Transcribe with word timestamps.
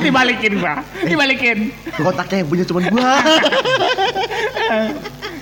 Dibalikin 0.00 0.52
gua 0.58 0.74
dibalikin 1.02 1.58
kotaknya 1.94 2.36
yang 2.40 2.48
punya 2.48 2.64
cuma 2.64 2.80
gua. 2.84 3.12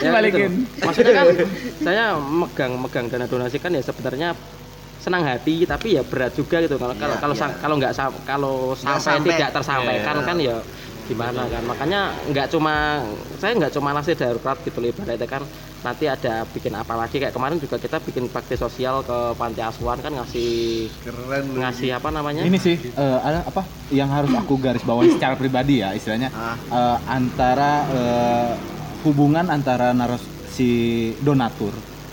dibalikin 0.00 0.50
gitu. 0.64 0.84
Maksudnya 0.86 1.12
kan 1.12 1.26
saya 1.78 2.04
megang 2.16 2.72
megang 2.76 3.06
dana 3.08 3.26
donasi 3.26 3.60
kan 3.60 3.70
ya 3.70 3.82
sebenarnya 3.84 4.32
senang 5.00 5.24
hati 5.24 5.64
tapi 5.64 5.96
ya 5.96 6.02
berat 6.04 6.32
juga 6.32 6.60
gitu 6.60 6.76
kalau 6.76 6.92
kalau 6.92 7.16
Iya, 7.16 7.20
kalau 7.20 7.34
iya. 7.34 7.48
kalau 7.56 7.74
nggak 7.76 7.92
kalau 8.26 8.54
sampai, 8.76 9.00
sampai. 9.00 9.28
tidak 9.32 9.48
tersampaikan 9.50 10.14
Iya. 10.14 10.24
kan 10.24 10.36
ya 10.36 10.56
gimana 11.10 11.50
kan. 11.50 11.62
Makanya 11.66 12.14
nggak 12.30 12.46
cuma 12.54 13.02
saya 13.42 13.58
nggak 13.58 13.74
cuma 13.74 13.90
nasi 13.90 14.14
darurat 14.14 14.54
gitu 14.62 14.78
loh 14.78 14.88
ibaratnya 14.94 15.26
kan. 15.26 15.42
Nanti 15.82 16.06
ada 16.06 16.46
bikin 16.46 16.70
apa 16.78 16.94
lagi. 16.94 17.18
Kayak 17.18 17.34
kemarin 17.34 17.58
juga 17.58 17.82
kita 17.82 17.98
bikin 17.98 18.30
bakti 18.30 18.54
sosial 18.54 19.02
ke 19.02 19.34
panti 19.34 19.58
asuhan 19.58 19.98
kan 19.98 20.14
ngasih 20.14 20.86
Keren 21.02 21.58
ngasih 21.58 21.90
apa 21.98 22.08
namanya? 22.14 22.46
Ini 22.46 22.58
sih 22.62 22.76
eh, 22.78 23.18
ada 23.18 23.42
apa? 23.42 23.66
Yang 23.90 24.10
harus 24.14 24.32
aku 24.38 24.54
garis 24.62 24.86
bawahi 24.86 25.18
secara 25.18 25.34
pribadi 25.34 25.82
ya 25.82 25.90
istilahnya. 25.90 26.30
Ah. 26.30 26.54
eh, 26.54 26.98
antara 27.10 27.72
eh, 27.90 28.52
hubungan 29.02 29.50
antara 29.50 29.90
naros 29.90 30.22
si 30.52 30.70
donatur 31.24 31.72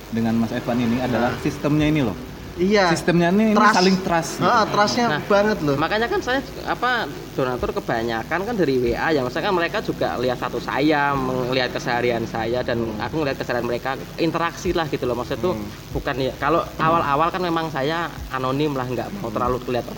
dengan 0.09 0.39
Mas 0.39 0.56
Evan 0.56 0.80
ini 0.80 1.04
adalah 1.04 1.36
sistemnya 1.44 1.86
ini 1.92 2.00
loh 2.00 2.16
Iya. 2.58 2.90
sistemnya 2.90 3.30
ini, 3.30 3.54
ini 3.54 3.58
Trust. 3.58 3.76
saling 3.78 3.98
trust 4.02 4.32
gitu. 4.42 4.50
Ah, 4.50 4.64
trustnya 4.66 5.06
Nah, 5.08 5.22
banget 5.24 5.58
loh. 5.62 5.76
Makanya 5.78 6.08
kan 6.10 6.20
saya 6.20 6.42
apa 6.66 7.06
donatur 7.38 7.70
kebanyakan 7.72 8.40
kan 8.44 8.56
dari 8.58 8.76
WA 8.82 9.14
ya 9.14 9.22
maksudnya 9.22 9.46
kan 9.48 9.56
mereka 9.56 9.78
juga 9.80 10.18
lihat 10.18 10.42
satu 10.42 10.58
saya, 10.58 11.14
melihat 11.14 11.70
keseharian 11.70 12.26
saya 12.26 12.66
dan 12.66 12.82
aku 12.98 13.22
ngelihat 13.22 13.38
keseharian 13.38 13.66
mereka 13.66 13.94
interaksi 14.18 14.74
lah 14.74 14.90
gitu 14.90 15.06
loh 15.06 15.14
maksud 15.14 15.38
tuh 15.38 15.54
bukan 15.94 16.18
ya 16.18 16.34
kalau 16.36 16.66
awal-awal 16.78 17.30
kan 17.30 17.40
memang 17.40 17.70
saya 17.70 18.10
anonim 18.30 18.74
lah 18.74 18.90
nggak 18.90 19.22
mau 19.22 19.30
terlalu 19.30 19.62
kelihatan. 19.62 19.96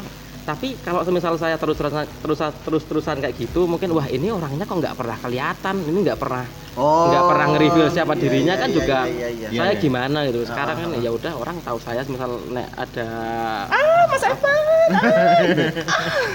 Tapi 0.50 0.73
kalau 0.81 1.05
semisal 1.05 1.38
saya 1.38 1.61
terus 1.61 1.78
terusan 1.78 2.09
terus 2.25 2.42
terus 2.66 2.83
terusan 2.89 3.22
kayak 3.22 3.38
gitu 3.38 3.69
mungkin 3.69 3.94
wah 3.94 4.09
ini 4.09 4.33
orangnya 4.33 4.66
kok 4.66 4.81
nggak 4.81 4.97
pernah 4.97 5.17
kelihatan 5.22 5.75
ini 5.86 6.00
nggak 6.02 6.17
pernah 6.17 6.45
Oh. 6.80 7.11
nggak 7.11 7.23
pernah 7.28 7.45
nge-reveal 7.52 7.90
siapa 7.91 8.13
iya, 8.16 8.22
dirinya 8.24 8.53
iya, 8.56 8.62
kan 8.63 8.69
iya, 8.72 8.75
juga 8.78 8.97
iya, 9.03 9.12
iya, 9.12 9.28
iya. 9.35 9.47
Iya, 9.51 9.59
saya 9.59 9.74
iya. 9.75 9.81
gimana 9.84 10.18
gitu 10.31 10.40
sekarang 10.47 10.75
kan 10.79 10.90
ya 10.96 11.12
udah 11.12 11.34
orang 11.35 11.57
tahu 11.59 11.78
saya 11.81 12.01
misal 12.07 12.31
nek 12.56 12.68
ada 12.72 13.07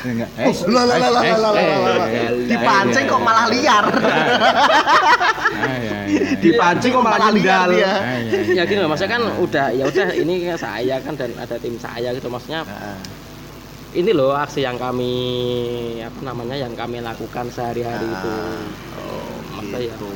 Ya 0.04 0.10
enggak? 0.12 0.30
Eh, 0.36 0.52
Lah 0.68 0.84
lah 0.84 0.96
lah 1.00 1.10
lah 1.10 1.22
lah 1.24 1.32
lah, 1.32 1.52
lah, 1.54 1.94
lah. 1.96 2.06
eh, 2.06 2.28
eh, 2.28 2.30
Dipancing 2.44 3.04
kok 3.08 3.22
malah 3.24 3.46
liar. 3.48 3.84
ah, 3.88 5.76
iya, 5.80 5.98
iya. 6.06 6.20
Dipancing 6.38 6.92
kok 6.92 7.02
malah 7.02 7.30
liar. 7.32 7.66
Ah, 7.66 7.72
iya, 7.72 7.92
iya. 8.20 8.52
ya 8.52 8.68
gini 8.68 8.78
loh 8.84 8.90
maksudnya 8.92 9.16
kan 9.16 9.22
udah 9.40 9.66
ya 9.72 9.84
udah 9.88 10.08
ini 10.12 10.34
saya 10.54 10.96
kan 11.00 11.14
dan 11.16 11.30
ada 11.34 11.56
tim 11.56 11.74
saya 11.80 12.12
gitu 12.12 12.28
maksudnya 12.28 12.62
Ah, 12.68 12.94
ini 13.94 14.10
loh 14.10 14.34
aksi 14.34 14.66
yang 14.66 14.76
kami 14.76 15.14
apa 16.02 16.20
namanya 16.26 16.56
yang 16.58 16.74
kami 16.74 16.98
lakukan 16.98 17.46
sehari-hari 17.54 18.10
itu 18.10 18.32
oh, 18.98 19.38
maksudnya 19.54 19.78
ya 19.86 19.94
gitu. 19.94 20.08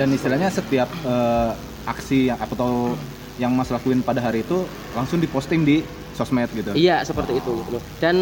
dan 0.00 0.08
istilahnya 0.10 0.48
setiap 0.48 0.88
eh, 1.04 1.50
aksi 1.86 2.32
yang 2.32 2.38
atau 2.40 2.96
yang 3.36 3.52
Mas 3.52 3.68
lakuin 3.68 4.00
pada 4.00 4.24
hari 4.24 4.40
itu 4.40 4.64
langsung 4.96 5.20
diposting 5.20 5.68
di 5.68 5.84
sosmed 6.16 6.48
gitu. 6.56 6.72
iya 6.72 7.04
seperti 7.04 7.36
itu 7.36 7.52
gitu 7.60 7.70
loh 7.76 7.82
dan 8.00 8.16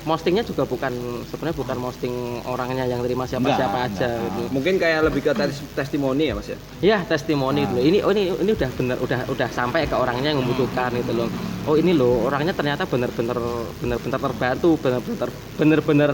postingnya 0.00 0.42
juga 0.42 0.62
bukan 0.62 0.92
sebenarnya 1.24 1.56
bukan 1.56 1.76
posting 1.80 2.14
orangnya 2.44 2.84
yang 2.84 3.00
terima 3.00 3.24
siapa-siapa 3.24 3.78
Enggak, 3.80 3.94
aja 3.94 4.10
enggak. 4.10 4.26
gitu. 4.28 4.42
Mungkin 4.50 4.74
kayak 4.76 5.00
lebih 5.04 5.20
ke 5.22 5.32
tes- 5.32 5.64
testimoni 5.72 6.24
ya 6.24 6.34
mas 6.34 6.46
ya? 6.46 6.58
ya 6.80 6.98
testimoni 7.02 7.62
gitu 7.62 7.72
loh 7.72 7.84
ini 7.84 7.98
oh 8.00 8.10
ini 8.10 8.22
ini 8.34 8.50
udah 8.50 8.70
bener 8.72 8.96
udah 8.98 9.20
udah 9.26 9.48
sampai 9.48 9.84
ke 9.84 9.94
orangnya 9.94 10.30
yang 10.30 10.40
membutuhkan 10.40 10.90
gitu 10.92 11.12
loh. 11.12 11.28
Oh 11.64 11.74
ini 11.74 11.92
loh 11.92 12.24
orangnya 12.24 12.50
ternyata 12.50 12.84
bener-bener 12.84 13.36
bener-bener 13.78 14.18
terbantu 14.20 14.70
bener-bener 14.78 15.28
bener-bener 15.56 16.12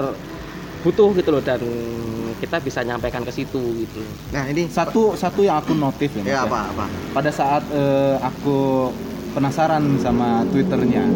butuh 0.81 1.11
gitu 1.13 1.31
loh 1.31 1.41
dan 1.41 1.61
kita 2.35 2.61
bisa 2.61 2.83
nyampaikan 2.83 3.23
ke 3.23 3.33
situ 3.33 3.57
gitu. 3.79 4.01
Nah, 4.29 4.45
ini 4.47 4.69
Satu 4.69 5.15
satu 5.15 5.41
yang 5.41 5.57
aku 5.57 5.73
notif 5.73 6.13
ya, 6.15 6.21
Mas, 6.21 6.29
ya. 6.29 6.39
apa 6.45 6.59
apa. 6.69 6.85
Pada 7.11 7.31
saat 7.31 7.65
eh, 7.71 8.21
aku 8.21 8.91
penasaran 9.33 9.81
sama 9.97 10.45
twitternya 10.45 11.09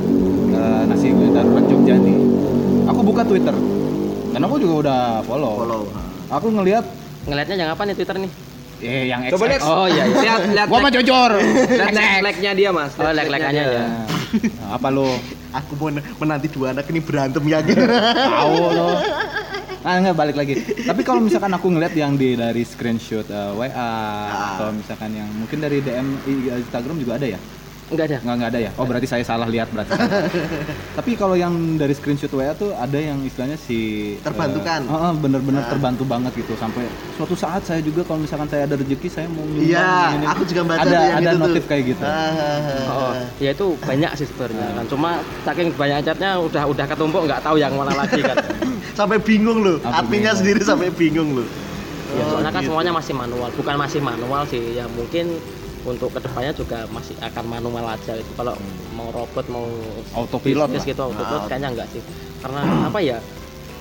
eh, 0.51 0.83
nasi 0.87 1.13
darurat 1.29 1.65
Jogja 1.69 1.95
nih, 1.95 2.17
aku 2.89 3.01
buka 3.05 3.23
Twitter 3.23 3.55
dan 4.29 4.41
aku 4.43 4.55
juga 4.57 4.75
udah 4.83 4.99
follow. 5.23 5.53
Follow. 5.59 5.83
Aku 6.31 6.47
ngelihat 6.51 6.85
ngelihatnya 7.25 7.57
yang 7.59 7.71
apa 7.71 7.83
nih 7.85 7.95
Twitter 7.95 8.17
nih 8.19 8.33
eh 8.79 9.11
yang 9.11 9.27
Coba 9.29 9.51
lihat. 9.51 9.63
oh 9.65 9.87
iya 9.87 10.05
iya 10.07 10.17
Lihat 10.23 10.41
lihat 10.55 10.67
Gua 10.69 10.79
mah 10.79 10.93
jujur. 10.93 11.31
lihat 11.35 12.23
like-nya 12.23 12.53
dia 12.55 12.71
mas. 12.71 12.95
Oh, 12.95 13.03
Lihat 13.03 13.15
like-like-nya 13.19 13.51
dia. 13.65 13.75
ya. 13.75 13.85
Nah, 14.55 14.71
apa 14.73 14.89
lo? 14.89 15.09
Aku 15.51 15.73
mau 15.75 15.89
menanti 16.21 16.47
dua 16.47 16.71
anak 16.71 16.87
ini 16.87 17.01
berantem 17.01 17.43
ya 17.43 17.59
gitu. 17.61 17.81
Tahu 17.83 18.55
lo. 18.71 18.89
Ah 19.81 19.99
enggak 19.99 20.15
balik 20.15 20.37
lagi. 20.37 20.55
Tapi 20.79 21.01
kalau 21.03 21.19
misalkan 21.19 21.51
aku 21.51 21.67
ngeliat 21.69 21.91
yang 21.93 22.15
di 22.15 22.37
dari 22.37 22.63
screenshot 22.63 23.27
eh, 23.27 23.51
WA 23.53 23.73
Ah. 23.73 24.55
atau 24.55 24.71
misalkan 24.71 25.11
yang 25.11 25.27
mungkin 25.33 25.59
dari 25.59 25.81
DM 25.81 26.07
Instagram 26.29 26.97
juga 26.99 27.17
ada 27.17 27.27
ya? 27.29 27.41
Enggak 27.89 28.07
ada 28.07 28.17
Enggak 28.19 28.35
enggak 28.35 28.51
ada 28.51 28.61
ya. 28.61 28.71
Oh 28.75 28.85
berarti 28.85 29.07
saya 29.07 29.23
salah 29.23 29.47
lihat 29.47 29.69
berarti. 29.69 29.93
Tapi 30.99 31.11
kalau 31.15 31.35
yang 31.35 31.51
dari 31.75 31.93
screenshot 31.93 32.29
WA 32.31 32.53
tuh 32.53 32.73
ada 32.73 32.95
yang 32.95 33.21
istilahnya 33.21 33.57
si 33.57 33.79
Terbantukan. 34.19 34.81
eh, 34.81 34.91
heeh, 34.91 35.13
bener-bener 35.17 35.61
Ah. 35.61 35.69
terbantu 35.69 36.05
banget 36.05 36.33
gitu 36.35 36.53
sampai 36.55 36.85
suatu 37.15 37.35
saat 37.35 37.63
saya 37.63 37.81
juga 37.81 38.03
kalau 38.03 38.21
misalkan 38.21 38.47
saya 38.47 38.65
ada 38.65 38.75
rezeki 38.75 39.09
saya 39.09 39.27
mau 39.27 39.43
nyumbang 39.43 39.65
Iya, 39.65 39.91
ini. 40.15 40.27
aku 40.27 40.43
juga 40.45 40.63
baca 40.67 40.79
ada 40.79 40.87
tuh 40.87 40.95
yang 40.95 41.13
ada 41.15 41.23
itu 41.25 41.33
tuh. 41.33 41.45
notif 41.45 41.65
kayak 41.65 41.83
gitu. 41.89 42.03
Ah, 42.03 42.13
ah, 42.13 42.31
ah, 42.31 42.89
oh 42.89 43.11
ah. 43.13 43.27
ya 43.39 43.51
itu 43.51 43.67
banyak 43.79 44.11
sih 44.15 44.27
sebenarnya 44.27 44.67
kan 44.73 44.85
cuma 44.87 45.11
saking 45.43 45.69
banyak 45.73 45.99
chatnya 46.03 46.31
udah 46.37 46.63
udah 46.65 46.85
ketumpuk 46.87 47.23
nggak 47.25 47.41
tahu 47.41 47.57
yang 47.57 47.73
mana 47.73 47.93
lagi 47.95 48.21
kan 48.21 48.37
Sampai 48.99 49.17
bingung 49.17 49.63
loh. 49.63 49.79
Adminnya 49.81 50.03
bingung. 50.29 50.35
sendiri 50.37 50.61
sampai 50.61 50.91
bingung 50.91 51.31
loh. 51.33 51.47
ya 52.09 52.21
Oh, 52.21 52.29
soalnya 52.33 52.51
kan 52.51 52.61
gitu. 52.61 52.73
semuanya 52.73 52.91
masih 52.91 53.15
manual 53.15 53.49
bukan 53.53 53.75
masih 53.77 54.01
manual 54.01 54.43
sih 54.45 54.75
ya 54.75 54.89
mungkin 54.89 55.37
untuk 55.89 56.09
ke 56.11 56.21
depannya 56.21 56.53
juga 56.53 56.85
masih 56.89 57.17
akan 57.19 57.45
manual 57.49 57.85
aja 57.87 58.13
gitu 58.15 58.31
kalau 58.35 58.53
mau 58.93 59.09
robot 59.09 59.45
mau 59.49 59.65
Autopilot 60.15 60.69
bisnis 60.69 60.85
gitu 60.87 61.03
autopilot 61.03 61.41
Ah. 61.41 61.49
kayaknya 61.49 61.69
enggak 61.73 61.89
sih 61.89 62.03
karena 62.39 62.61
apa 62.89 62.99
ya 62.99 63.19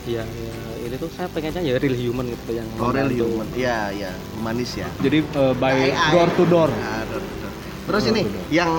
ya, 0.05 0.23
ya 0.23 0.55
ini 0.81 0.95
tuh 0.95 1.11
saya 1.11 1.27
pengennya 1.27 1.61
ya 1.61 1.75
real 1.75 1.91
human 1.93 2.25
gitu 2.27 2.55
yang 2.55 2.67
Oh, 2.77 2.89
real 2.89 3.09
human. 3.09 3.43
Iya, 3.51 3.91
iya, 3.91 4.11
humanis 4.33 4.71
ya. 4.73 4.87
Jadi 4.97 5.19
eh, 5.19 5.53
by 5.53 5.67
AI. 5.67 5.91
door 6.09 6.29
to 6.31 6.43
door. 6.45 6.69
Ah, 6.71 7.03
door 7.03 7.19
to 7.19 7.33
door. 7.37 7.51
Terus 7.83 8.01
Door 8.01 8.11
ini 8.13 8.21
to 8.23 8.31
door. 8.31 8.45
yang 8.47 8.71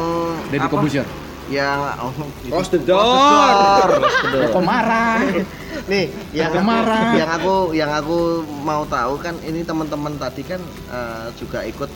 apa? 0.56 0.72
Corbuzier. 0.72 1.04
Yang 1.48 1.80
oh, 2.00 2.12
Close 2.46 2.70
the 2.70 2.80
Close 2.80 2.80
door. 2.80 3.88
the 4.24 4.28
door. 4.30 4.48
Kok 4.52 4.64
marah? 4.64 5.20
Nih, 5.92 6.04
yang 6.32 6.48
Aku 6.50 6.60
marah. 6.62 7.12
yang 7.12 7.30
aku 7.30 7.54
yang 7.72 7.90
aku 7.90 8.18
mau 8.62 8.84
tahu 8.84 9.16
kan 9.16 9.36
ini 9.42 9.60
teman-teman 9.62 10.16
tadi 10.16 10.40
kan 10.42 10.60
eh, 10.88 11.28
juga 11.34 11.60
ikut 11.62 11.92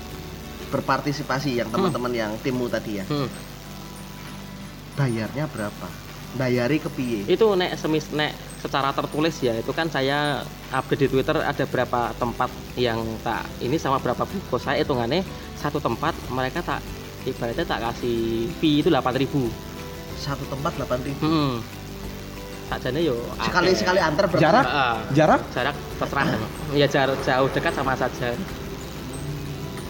berpartisipasi 0.72 1.50
yang 1.54 1.68
teman-teman 1.68 2.10
yang 2.10 2.32
timmu 2.40 2.66
tadi 2.66 2.98
ya. 2.98 3.04
Hmm. 3.04 3.28
Bayarnya 4.92 5.44
berapa? 5.46 5.88
Bayari 6.32 6.80
ke 6.80 6.88
piye? 6.88 7.28
itu 7.28 7.44
nek 7.52 7.76
semis 7.76 8.08
nek 8.08 8.32
secara 8.56 8.88
tertulis 8.88 9.36
ya 9.36 9.52
itu 9.52 9.68
kan 9.68 9.84
saya 9.86 10.40
update 10.72 11.04
di 11.04 11.08
Twitter 11.10 11.36
ada 11.36 11.64
berapa 11.68 12.16
tempat 12.16 12.48
yang 12.72 12.96
tak 13.20 13.44
ini 13.60 13.76
sama 13.76 14.00
berapa 14.00 14.24
buku 14.24 14.56
saya 14.56 14.80
hitungannya 14.80 15.20
satu 15.60 15.76
tempat 15.76 16.16
mereka 16.32 16.64
tak 16.64 16.80
ibaratnya 17.28 17.68
tak 17.68 17.84
kasih 17.84 18.48
fee 18.56 18.80
itu 18.80 18.88
8000 18.88 19.28
Satu 20.16 20.44
tempat 20.48 20.72
8000. 20.72 21.20
hmm. 21.20 21.52
sakjane 22.70 23.00
yo 23.04 23.18
Sekali 23.36 23.76
sekali 23.76 24.00
antar 24.00 24.24
berapa? 24.24 24.40
Jarak? 24.40 24.64
Jarak 25.12 25.40
jarak 25.52 25.76
terserah 26.00 26.24
ya 26.72 26.86
jarak 26.88 27.18
jauh 27.20 27.48
dekat 27.52 27.72
sama 27.76 27.92
saja 27.92 28.32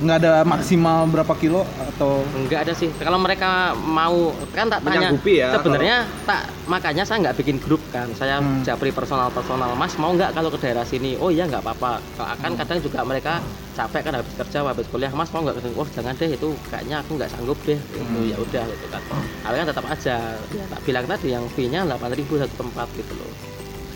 nggak 0.03 0.19
ada 0.19 0.35
maksimal 0.43 1.07
berapa 1.07 1.31
kilo 1.39 1.63
atau? 1.79 2.27
Enggak 2.35 2.67
ada 2.67 2.73
sih. 2.75 2.91
Kalau 2.93 3.17
mereka 3.17 3.73
mau 3.79 4.35
kan 4.51 4.67
tak 4.67 4.83
tanya. 4.83 5.15
ya, 5.23 5.55
sebenarnya 5.55 5.97
tak 6.27 6.51
makanya 6.67 7.07
saya 7.07 7.23
nggak 7.23 7.37
bikin 7.39 7.57
grup 7.63 7.79
kan. 7.89 8.11
Saya 8.13 8.43
Hmm. 8.43 8.67
japri 8.67 8.91
personal 8.91 9.31
personal 9.31 9.79
mas 9.79 9.95
mau 9.97 10.11
nggak 10.11 10.35
kalau 10.35 10.51
ke 10.51 10.59
daerah 10.59 10.83
sini? 10.83 11.15
Oh 11.23 11.31
iya 11.31 11.47
nggak 11.47 11.63
apa-apa. 11.63 12.03
Kan 12.43 12.59
kadang 12.59 12.83
juga 12.83 13.07
mereka 13.07 13.39
capek 13.73 14.03
kan 14.05 14.13
habis 14.19 14.35
kerja 14.35 14.59
habis 14.61 14.87
kuliah. 14.91 15.13
Mas 15.15 15.31
mau 15.31 15.41
nggak 15.41 15.57
oh 15.73 15.89
jangan 15.89 16.13
deh 16.19 16.29
itu 16.29 16.49
kayaknya 16.67 17.01
aku 17.01 17.11
nggak 17.15 17.31
sanggup 17.31 17.59
deh. 17.63 17.79
Itu 17.79 18.21
ya 18.27 18.37
udah 18.37 18.65
gitu 18.67 18.87
kan. 18.91 19.03
Awalnya 19.47 19.67
tetap 19.71 19.85
aja. 19.87 20.17
Ya 20.51 20.65
tak 20.67 20.81
bilang 20.83 21.07
tadi 21.07 21.29
yang 21.31 21.47
fee 21.55 21.71
nya 21.71 21.87
8000 21.87 22.43
satu 22.43 22.55
tempat 22.59 22.91
gitu 22.99 23.15
loh. 23.15 23.31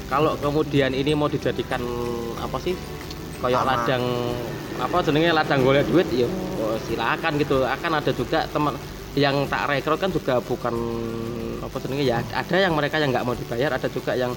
Kalau 0.06 0.38
kemudian 0.38 0.94
ini 0.94 1.18
mau 1.18 1.26
dijadikan 1.26 1.82
apa 2.38 2.62
sih? 2.62 2.78
Kayak 3.36 3.58
Sama. 3.58 3.70
ladang 3.74 4.04
apa 4.78 4.96
jenenge 5.02 5.30
ladang 5.30 5.60
golek 5.60 5.84
duit? 5.84 6.06
Ya 6.10 6.28
oh, 6.58 6.76
silakan 6.82 7.36
gitu. 7.36 7.62
Akan 7.62 7.92
ada 7.92 8.10
juga 8.10 8.44
teman 8.46 8.74
yang 9.16 9.48
tak 9.48 9.64
rekrut 9.66 9.96
kan 9.96 10.10
juga 10.10 10.38
bukan 10.38 10.74
apa 11.58 11.76
jenenge 11.80 12.04
ya 12.04 12.20
ada 12.20 12.56
yang 12.56 12.72
mereka 12.72 12.96
yang 12.96 13.08
nggak 13.08 13.24
mau 13.24 13.32
dibayar 13.32 13.72
ada 13.72 13.88
juga 13.88 14.12
yang 14.12 14.32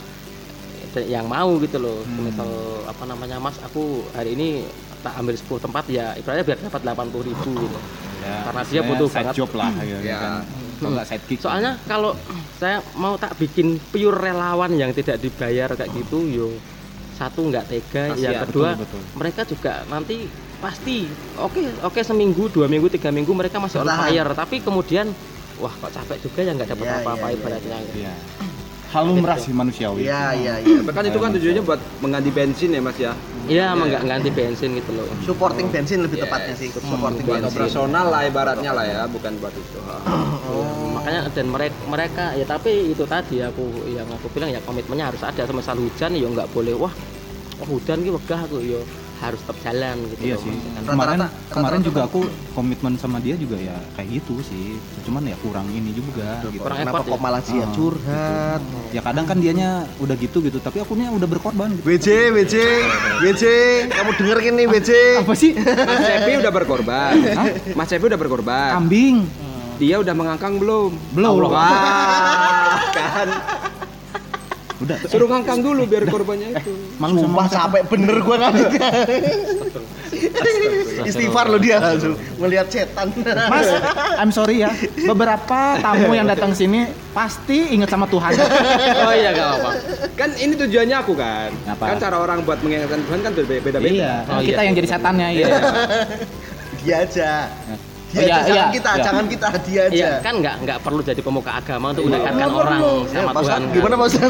yang 0.98 1.26
mau 1.26 1.60
gitu 1.60 1.78
loh. 1.78 2.02
Hmm. 2.02 2.26
misal 2.26 2.50
apa 2.84 3.04
namanya 3.06 3.38
mas 3.38 3.60
aku 3.60 4.02
hari 4.12 4.34
ini 4.34 4.66
tak 5.00 5.16
ambil 5.16 5.32
10 5.32 5.64
tempat 5.64 5.84
ya 5.88 6.12
ibaratnya 6.14 6.44
biar 6.44 6.58
dapat 6.60 6.82
80 6.84 7.30
ribu 7.30 7.52
gitu. 7.58 7.80
Ya, 8.20 8.36
Karena 8.52 8.62
dia 8.68 8.82
butuh 8.84 9.08
side 9.08 9.24
banget. 9.24 9.36
job 9.38 9.52
lah 9.56 9.72
gitu 9.80 10.04
Ya. 10.04 10.20
kan? 10.20 10.44
Kalau 10.76 10.92
nggak 10.92 11.08
side 11.08 11.24
kick 11.24 11.40
soalnya 11.40 11.72
kalau 11.86 12.12
saya 12.56 12.84
mau 12.96 13.16
tak 13.16 13.32
bikin 13.36 13.80
pure 13.92 14.16
relawan 14.16 14.76
yang 14.76 14.92
tidak 14.92 15.20
dibayar 15.20 15.72
kayak 15.72 15.92
gitu 15.94 16.20
yo 16.26 16.48
satu 17.20 17.40
nggak 17.44 17.66
tega 17.68 18.04
Kasihan, 18.10 18.24
yang 18.24 18.42
kedua 18.46 18.70
betul, 18.74 18.84
betul. 18.96 19.02
mereka 19.14 19.42
juga 19.44 19.74
nanti 19.86 20.16
pasti 20.58 21.04
oke 21.36 21.60
oke 21.82 22.00
seminggu 22.02 22.48
dua 22.48 22.66
minggu 22.66 22.88
tiga 22.90 23.10
minggu 23.10 23.32
mereka 23.32 23.60
masih 23.60 23.80
on 23.80 23.86
Bertahan. 23.86 24.08
fire 24.08 24.32
tapi 24.34 24.56
kemudian 24.60 25.12
wah 25.58 25.74
kok 25.74 25.92
capek 25.94 26.18
juga 26.22 26.40
ya 26.42 26.52
nggak 26.54 26.70
dapat 26.70 26.86
Iya, 26.86 26.96
apa-apa 26.98 27.26
iya, 27.26 27.36
ibaratnya 27.36 27.78
Iya. 27.94 28.14
hal 28.90 29.04
lumrah 29.06 29.38
sih 29.38 29.52
manusiawi 29.52 30.02
Iya, 30.02 30.24
iya, 30.34 30.54
iya. 30.58 30.80
Tapi 30.80 30.90
kan 30.90 31.04
itu 31.06 31.20
kan 31.20 31.30
tujuannya 31.32 31.62
buat 31.62 31.78
mengganti 32.00 32.30
bensin 32.30 32.70
ya 32.72 32.82
mas 32.82 32.98
ya. 32.98 33.14
iya 33.46 33.66
emang 33.72 33.86
nggak 33.88 34.02
ganti 34.04 34.30
bensin 34.32 34.70
gitu 34.74 34.92
loh 34.94 35.06
Supporting 35.22 35.68
bensin 35.68 36.02
lebih 36.02 36.18
Yes. 36.18 36.26
tepatnya 36.26 36.54
sih, 36.56 36.66
ikut 36.70 36.82
Hmm, 36.82 36.92
supporting 36.92 37.24
buat 37.24 37.38
bensin. 37.38 37.52
operasional 37.52 38.06
lah 38.08 38.22
ibaratnya 38.24 38.72
lah 38.72 38.86
ya, 38.86 39.02
bukan 39.06 39.32
buat 39.38 39.54
itu. 39.54 39.78
Makanya 41.10 41.34
dan 41.34 41.48
mereka 41.50 41.74
mereka 41.90 42.24
ya 42.38 42.46
tapi 42.46 42.94
itu 42.94 43.02
tadi 43.04 43.42
aku 43.42 43.66
yang 43.90 44.06
aku 44.06 44.30
bilang 44.30 44.54
ya 44.54 44.62
komitmennya 44.62 45.10
harus 45.10 45.26
ada 45.26 45.42
semisal 45.42 45.74
hujan 45.74 46.14
ya 46.14 46.30
nggak 46.30 46.54
boleh 46.54 46.78
wah 46.78 46.94
oh, 47.58 47.68
hujan 47.68 48.06
ki 48.06 48.14
wegah 48.14 48.46
aku 48.46 48.62
ya 48.62 48.78
harus 49.20 49.42
tetap 49.44 49.58
jalan 49.60 50.00
gitu 50.08 50.22
Iya 50.24 50.36
loh. 50.40 50.44
sih. 50.48 50.54
Kan. 50.56 50.82
Kemarin 50.88 51.18
kemarin 51.52 51.80
juga 51.84 52.08
aku 52.08 52.24
komitmen 52.56 52.96
sama 52.96 53.20
dia 53.20 53.36
juga 53.36 53.60
ya 53.60 53.76
kayak 53.98 54.16
gitu 54.16 54.40
sih. 54.40 54.80
Cuman 55.04 55.28
ya 55.28 55.36
kurang 55.44 55.68
ini 55.68 55.92
juga 55.92 56.40
gitu. 56.46 56.64
kurang 56.64 56.80
Kenapa 56.80 57.04
effort 57.04 57.10
kok 57.10 57.18
ya? 57.18 57.24
malah 57.26 57.42
dia 57.44 57.60
Ah, 57.60 57.68
curhat? 57.74 58.62
Ya 58.96 59.02
kadang 59.04 59.26
kan 59.28 59.38
dianya 59.44 59.70
udah 60.00 60.16
gitu 60.16 60.40
gitu, 60.40 60.64
tapi 60.64 60.80
akunya 60.80 61.12
udah 61.12 61.28
berkorban 61.28 61.68
gitu. 61.76 61.84
WJ, 61.84 62.08
WJ, 62.32 62.56
WJ, 63.20 63.44
kamu 63.92 64.10
denger 64.16 64.38
gini 64.40 64.64
WJ. 64.64 64.92
Apa 65.20 65.34
sih? 65.36 65.52
Mas 65.58 66.00
Cepi 66.00 66.32
udah 66.40 66.52
berkorban. 66.54 67.14
Hah? 67.36 67.48
Mas 67.76 67.88
Cepi 67.92 68.06
udah 68.08 68.16
berkorban. 68.16 68.72
Kambing. 68.72 69.28
Dia 69.80 69.96
udah 70.04 70.12
mengangkang 70.12 70.60
belum? 70.60 70.92
Belum. 71.16 71.48
Wah, 71.48 72.84
kan. 72.98 73.28
Udah. 74.80 74.96
Suruh 75.12 75.28
ngangkang 75.28 75.60
dulu 75.60 75.84
biar 75.84 76.08
korbannya 76.08 76.56
itu. 76.56 76.72
Malu 77.00 77.20
Sumpah 77.20 77.48
capek 77.52 77.84
bener 77.88 78.16
gua 78.24 78.48
kan. 78.48 78.54
Istighfar 81.04 81.52
lo 81.52 81.60
dia 81.60 81.84
langsung 81.84 82.16
melihat 82.40 82.68
setan. 82.72 83.12
Mas, 83.52 83.68
I'm 84.16 84.32
sorry 84.32 84.64
ya. 84.64 84.72
Beberapa 85.04 85.80
tamu 85.80 86.16
yang 86.16 86.28
datang 86.28 86.56
sini 86.56 86.88
pasti 87.12 87.76
ingat 87.76 87.92
sama 87.92 88.08
Tuhan. 88.08 88.40
oh 89.04 89.12
iya 89.12 89.36
gak 89.36 89.50
apa 89.60 89.70
Kan 90.16 90.30
ini 90.40 90.56
tujuannya 90.56 90.96
aku 90.96 91.12
kan. 91.12 91.52
Apa? 91.68 91.84
Kan 91.84 91.98
cara 92.00 92.16
orang 92.20 92.48
buat 92.48 92.60
mengingatkan 92.64 93.04
Tuhan 93.04 93.20
kan 93.20 93.32
beda-beda. 93.36 93.78
Iya, 93.84 94.14
Oh, 94.28 94.40
kita 94.40 94.60
iya. 94.60 94.68
yang 94.68 94.76
jadi 94.76 94.88
setannya 94.88 95.28
iya. 95.36 95.48
Dia 96.80 96.96
aja. 97.04 97.32
Dia 98.10 98.18
Oh, 98.18 98.24
iya, 98.24 98.36
aja, 98.36 98.42
jangan 98.44 98.58
iya, 98.60 98.74
kita, 98.74 98.90
iya. 98.92 99.04
jangan 99.04 99.26
kita, 99.28 99.48
dia 99.62 99.82
aja. 99.84 99.94
Iya 99.94 100.10
kan 100.20 100.34
nggak 100.36 100.56
nggak 100.60 100.78
perlu 100.82 101.02
jadi 101.04 101.22
pemuka 101.22 101.52
agama 101.54 101.86
untuk 101.92 102.04
mendekatkan 102.06 102.34
Nggak 102.36 102.50
orang 102.56 102.82
perlu. 102.82 102.96
sama 103.08 103.30
Ya, 103.30 103.38
Tuhan. 103.40 103.62
Gimana 103.70 103.96
Mas? 103.96 104.14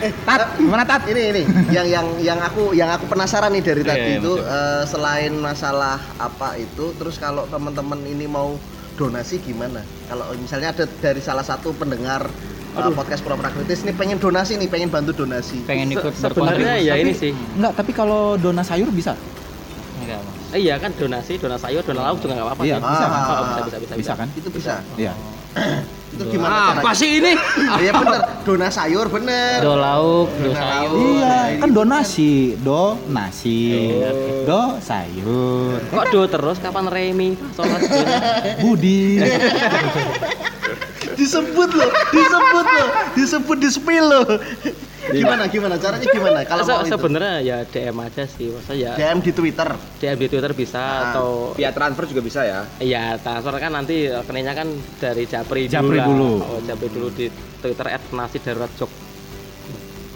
Tat, 0.00 0.56
gimana 0.56 0.82
Tat? 0.82 1.02
ini 1.06 1.22
ini 1.28 1.42
yang 1.68 1.84
yang 1.86 2.06
yang 2.18 2.38
aku 2.40 2.72
yang 2.72 2.88
aku 2.88 3.04
penasaran 3.06 3.52
nih 3.52 3.60
dari 3.62 3.82
Iya, 3.82 3.90
tadi 3.90 4.08
iya, 4.08 4.18
itu 4.18 4.32
eh, 4.38 4.82
selain 4.86 5.32
masalah 5.36 6.00
apa 6.16 6.56
itu 6.56 6.96
terus 6.96 7.14
kalau 7.14 7.44
teman-teman 7.46 8.00
ini 8.02 8.24
mau 8.24 8.56
donasi 8.96 9.38
gimana 9.38 9.78
kalau 10.08 10.24
misalnya 10.34 10.72
ada 10.72 10.88
dari 10.88 11.20
salah 11.20 11.44
satu 11.44 11.76
pendengar 11.76 12.24
eh, 12.72 12.90
podcast 12.90 13.20
pura-pura 13.20 13.52
kritis 13.52 13.84
ini 13.84 13.92
pengen 13.92 14.16
donasi 14.16 14.56
nih 14.56 14.66
pengen 14.66 14.88
bantu 14.88 15.12
donasi 15.14 15.60
pengen 15.62 15.92
ikut 15.92 16.10
Se- 16.10 16.26
sebenarnya 16.26 16.80
ya 16.80 16.96
ini 16.96 17.12
sih 17.12 17.36
Enggak, 17.54 17.76
tapi 17.76 17.92
kalau 17.92 18.34
dona 18.34 18.64
sayur 18.64 18.88
bisa. 18.88 19.12
Enggak 20.00 20.20
mas 20.20 20.36
Eh, 20.50 20.58
iya 20.60 20.74
kan 20.76 20.90
donasi 20.92 21.36
donasi 21.36 21.62
sayur 21.62 21.82
donasi 21.82 22.02
lauk 22.02 22.18
juga 22.18 22.32
nggak 22.34 22.46
apa-apa 22.48 22.62
Iya, 22.62 22.74
sih. 22.74 22.82
bisa 22.82 23.06
kan? 23.06 23.20
Oh, 23.22 23.44
bisa 23.44 23.60
bisa 23.62 23.76
bisa 23.78 23.94
Bisa 23.94 24.12
kan? 24.14 24.26
itu 24.32 24.48
bisa 24.50 24.72
Iya. 24.96 25.12
itu 26.10 26.22
gimana 26.26 26.74
Apa 26.74 26.82
caranya? 26.82 26.92
sih 26.96 27.10
ini? 27.16 27.32
Iya 27.80 27.90
bener, 27.92 28.20
dona 28.42 28.68
sayur 28.68 29.06
bener. 29.08 29.56
do 29.60 29.72
lauk 29.74 30.28
do 30.32 30.50
sayur. 30.52 31.16
Iya, 31.16 31.34
ini 31.48 31.58
kan 31.58 31.70
donasi, 31.70 32.32
do 32.56 32.96
nasi, 33.06 33.92
Iya. 33.92 34.10
do 34.42 34.60
sayur, 34.80 35.76
Kok 35.86 36.04
do 36.08 36.20
terus 36.26 36.56
kapan 36.58 36.86
Remi? 36.86 37.36
Sholat 37.52 37.80
budi. 38.62 39.18
disebut 41.12 41.68
loh, 41.70 41.90
disebut 42.10 42.66
loh, 42.66 42.88
disebut 43.12 43.56
di 43.58 43.68
spill 43.68 44.06
loh. 44.06 44.24
Gimana 45.00 45.48
gimana 45.48 45.74
caranya 45.74 46.04
gimana 46.04 46.44
kalau 46.44 46.62
itu? 46.62 46.92
sebenarnya 46.92 47.34
ya 47.40 47.56
DM 47.64 47.96
aja 47.96 48.24
sih 48.26 48.52
masa 48.52 48.72
ya 48.72 48.92
DM 48.94 49.18
di 49.18 49.32
Twitter. 49.32 49.68
DM 49.96 50.16
di 50.16 50.26
Twitter 50.28 50.52
bisa 50.52 50.76
Ah. 50.76 51.00
atau 51.10 51.56
Via 51.56 51.72
transfer 51.72 52.04
juga 52.04 52.20
bisa 52.20 52.40
ya. 52.42 52.60
Iya, 52.76 53.16
transfer 53.16 53.56
kan 53.56 53.72
nanti 53.72 54.06
rekeningnya 54.06 54.52
kan 54.52 54.68
dari 54.96 55.24
Japri, 55.24 55.66
Japri 55.66 55.96
lah. 55.96 56.04
dulu. 56.04 56.32
Oh, 56.38 56.60
Japri 56.60 56.88
dulu 56.88 57.08
di 57.10 57.32
Twitter 57.58 57.86
@nasi 58.10 58.38
darurat 58.38 58.68
jok. 58.74 58.90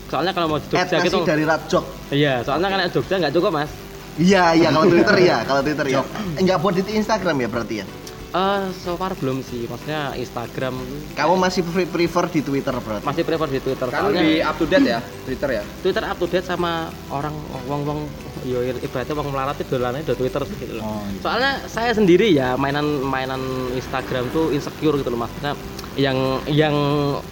Soalnya 0.04 0.30
kalau 0.30 0.46
mau 0.46 0.58
di 0.60 0.68
At 0.70 0.86
Jogja 0.86 1.00
gitu, 1.02 1.18
dari 1.24 1.42
Ratjok. 1.42 1.84
iya, 2.12 2.44
soalnya 2.44 2.68
kan 2.68 2.78
Jogja 2.86 3.14
nggak 3.18 3.34
cukup 3.34 3.50
mas. 3.52 3.70
Iya 4.14 4.54
iya 4.54 4.68
kalau 4.70 4.86
Twitter 4.86 5.16
ya, 5.18 5.38
kalau 5.48 5.60
Twitter 5.60 5.86
ya. 5.90 6.00
Enggak 6.38 6.56
buat 6.60 6.74
di 6.76 6.82
Instagram 6.92 7.36
ya 7.36 7.48
berarti 7.48 7.74
ya. 7.82 7.86
Eh, 8.34 8.62
so 8.74 8.98
far 8.98 9.14
belum 9.14 9.40
sih, 9.40 9.70
maksudnya 9.70 10.10
Instagram 10.12 10.74
Kamu 11.14 11.38
masih 11.38 11.62
pre- 11.62 11.86
prefer 11.86 12.26
di 12.28 12.42
Twitter 12.42 12.74
berarti. 12.74 13.06
masih 13.06 13.22
prefer 13.22 13.46
di 13.46 13.60
Twitter. 13.62 13.86
Kan 13.86 13.94
Soalnya 14.02 14.18
lebih 14.18 14.36
up 14.42 14.56
to 14.58 14.66
date 14.66 14.86
ya, 14.88 14.98
Twitter 15.22 15.48
ya. 15.52 15.62
Twitter 15.78 16.02
up 16.02 16.18
to 16.18 16.26
date 16.26 16.42
sama 16.42 16.72
orang 17.08 17.30
wong-wong 17.70 18.10
yo 18.42 18.58
ibaratnya 18.60 19.14
wong 19.14 19.30
melarat 19.30 19.54
itu 19.56 19.70
dolannya 19.70 20.02
di 20.02 20.12
Twitter 20.12 20.42
gitu 20.50 20.74
loh. 20.74 20.82
Oh, 20.82 21.06
iya. 21.06 21.20
Soalnya 21.22 21.52
saya 21.64 21.94
sendiri 21.94 22.26
ya 22.28 22.58
mainan 22.58 22.82
mainan 23.00 23.38
Instagram 23.70 24.26
tuh 24.28 24.50
insecure 24.50 24.98
gitu 24.98 25.08
loh 25.08 25.22
maksudnya 25.22 25.54
yang 25.94 26.18
yang 26.50 26.74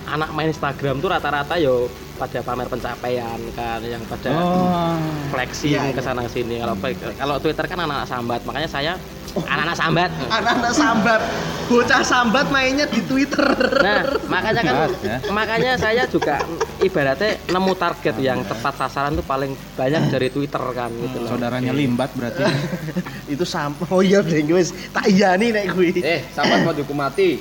anak 0.07 0.31
main 0.31 0.49
Instagram 0.49 1.03
tuh 1.03 1.11
rata-rata 1.11 1.59
yo 1.59 1.91
pada 2.13 2.39
pamer 2.39 2.67
pencapaian 2.67 3.39
kan 3.53 3.81
yang 3.81 4.03
pada 4.05 4.31
Oh, 4.33 4.97
flexing 5.29 5.73
Iya, 5.73 5.83
iya. 5.85 5.93
ke 5.93 6.01
sana 6.01 6.25
sini. 6.27 6.59
Kalau 6.59 6.77
kalau 7.15 7.37
Twitter 7.37 7.65
kan 7.65 7.79
anak-anak 7.79 8.07
sambat, 8.07 8.41
makanya 8.43 8.69
saya 8.69 8.93
anak-anak 9.33 9.75
sambat. 9.75 10.11
Anak-anak 10.29 10.73
sambat, 10.73 11.21
bocah 11.65 12.03
sambat 12.03 12.47
mainnya 12.49 12.85
di 12.85 13.01
Twitter. 13.01 13.49
Nah, 13.81 14.03
makanya 14.27 14.61
kan 14.61 14.75
Jelas, 14.77 14.93
ya. 15.01 15.17
makanya 15.31 15.73
saya 15.75 16.03
juga 16.05 16.37
ibaratnya 16.79 17.41
nemu 17.47 17.73
target 17.75 18.17
yang 18.19 18.43
tepat 18.43 18.77
sasaran 18.77 19.15
tuh 19.15 19.25
paling 19.25 19.57
banyak 19.73 20.03
dari 20.09 20.29
Twitter 20.29 20.61
kan 20.71 20.93
gitu 20.93 21.17
loh. 21.19 21.29
saudaranya 21.29 21.73
limbat 21.73 22.13
berarti. 22.13 22.45
itu 23.33 23.43
sam 23.43 23.73
oh 23.83 24.01
iya 24.01 24.21
deh 24.21 24.43
guys 24.43 24.77
tak 24.91 25.09
iya 25.09 25.33
nih 25.33 25.49
nek 25.51 25.65
gue 25.73 25.97
Eh, 25.97 26.21
sahabat 26.29 26.59
mau 26.63 26.73
dihukum 26.73 26.95
mati. 26.95 27.41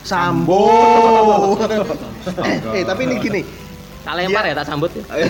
sambo 0.00 0.64
eh 2.72 2.82
tapi 2.82 3.04
ini 3.04 3.16
gini 3.16 3.40
Tak 4.00 4.14
lempar 4.16 4.42
ya 4.44 4.54
tak 4.54 4.66
sambut 4.66 4.90
ya. 4.92 5.04
Eh, 5.12 5.26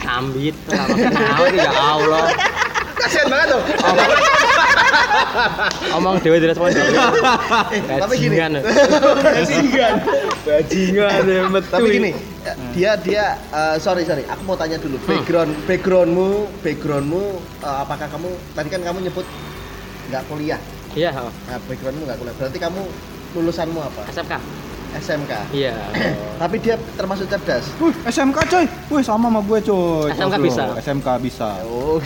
Sambit. 0.00 0.54
Lama 0.66 0.94
kenal 0.94 1.42
ya 1.50 1.70
Allah. 1.70 2.26
kasihan 3.00 3.32
banget 3.32 3.48
loh 3.50 3.62
Omong 5.96 6.20
dewe 6.20 6.36
direspon. 6.36 6.68
eh, 6.68 6.84
tapi 7.96 8.14
gini 8.18 8.36
Bajingan. 8.36 9.94
Bajingan 10.44 11.20
ya, 11.24 11.42
metu. 11.48 11.68
tapi 11.70 11.88
gini 11.90 12.10
dia 12.72 12.96
dia 12.96 13.24
eh, 13.48 13.76
sorry 13.76 14.04
sorry 14.04 14.24
aku 14.24 14.44
mau 14.44 14.52
tanya 14.52 14.76
dulu 14.76 15.00
background 15.02 15.52
backgroundmu 15.64 16.28
backgroundmu 16.60 17.24
eh, 17.60 17.76
apakah 17.80 18.04
kamu 18.06 18.28
tadi 18.52 18.68
kan 18.68 18.80
kamu 18.82 18.98
nyebut 19.02 19.26
nggak 20.08 20.22
kuliah 20.28 20.60
Iya, 20.90 21.14
oh. 21.16 21.32
nah 21.46 21.56
backgroundmu 21.64 22.02
nggak 22.04 22.18
kuliah 22.18 22.34
berarti 22.36 22.58
kamu 22.58 22.82
lulusanmu 23.32 23.80
apa 23.80 24.02
SMK. 24.10 24.34
SMK. 24.92 25.32
Iya. 25.50 25.74
Tapi 26.42 26.56
dia 26.58 26.74
termasuk 26.94 27.26
cerdas. 27.26 27.64
Wih, 27.78 27.94
SMK 28.04 28.38
coy. 28.44 28.64
Wih, 28.90 29.02
sama 29.02 29.28
sama 29.28 29.40
gue 29.40 29.58
coy. 29.62 30.08
SMK 30.10 30.34
bisa. 30.40 30.62
SMK 30.78 31.08
bisa. 31.20 31.48
Oh, 31.64 32.02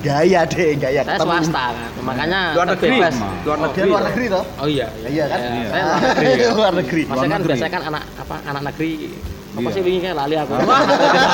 gaya 0.00 0.40
deh, 0.44 0.74
gaya. 0.74 1.00
saya 1.00 1.14
Ketemu. 1.14 1.30
swasta 1.30 1.64
kan, 1.70 1.90
makanya 2.02 2.40
Luar 2.52 2.66
negeri. 2.68 2.88
Luar 2.98 3.12
Dia 3.12 3.54
negeri. 3.62 3.88
luar 3.88 4.02
negeri 4.08 4.24
toh? 4.28 4.44
Oh 4.58 4.66
iya, 4.66 4.86
Iya 5.04 5.24
kan? 5.26 5.38
Iya. 5.38 5.68
Saya 5.68 5.84
luar 5.84 6.00
negeri. 6.02 6.30
luar 6.58 6.72
negeri. 6.74 7.02
Maksudnya 7.06 7.28
kan 7.28 7.40
negeri. 7.40 7.50
biasanya 7.54 7.70
kan 7.70 7.82
anak 7.86 8.02
apa 8.18 8.36
anak 8.44 8.62
negeri 8.72 8.92
apa 9.52 9.68
Iya. 9.68 9.74
sih 9.76 9.82
wingi 9.84 10.00
kayak 10.00 10.16
lali 10.16 10.34
aku. 10.40 10.52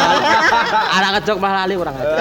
anak 0.99 1.11
kecok 1.23 1.37
malah 1.39 1.57
lali 1.63 1.75
orang 1.79 1.95
aja. 1.95 2.17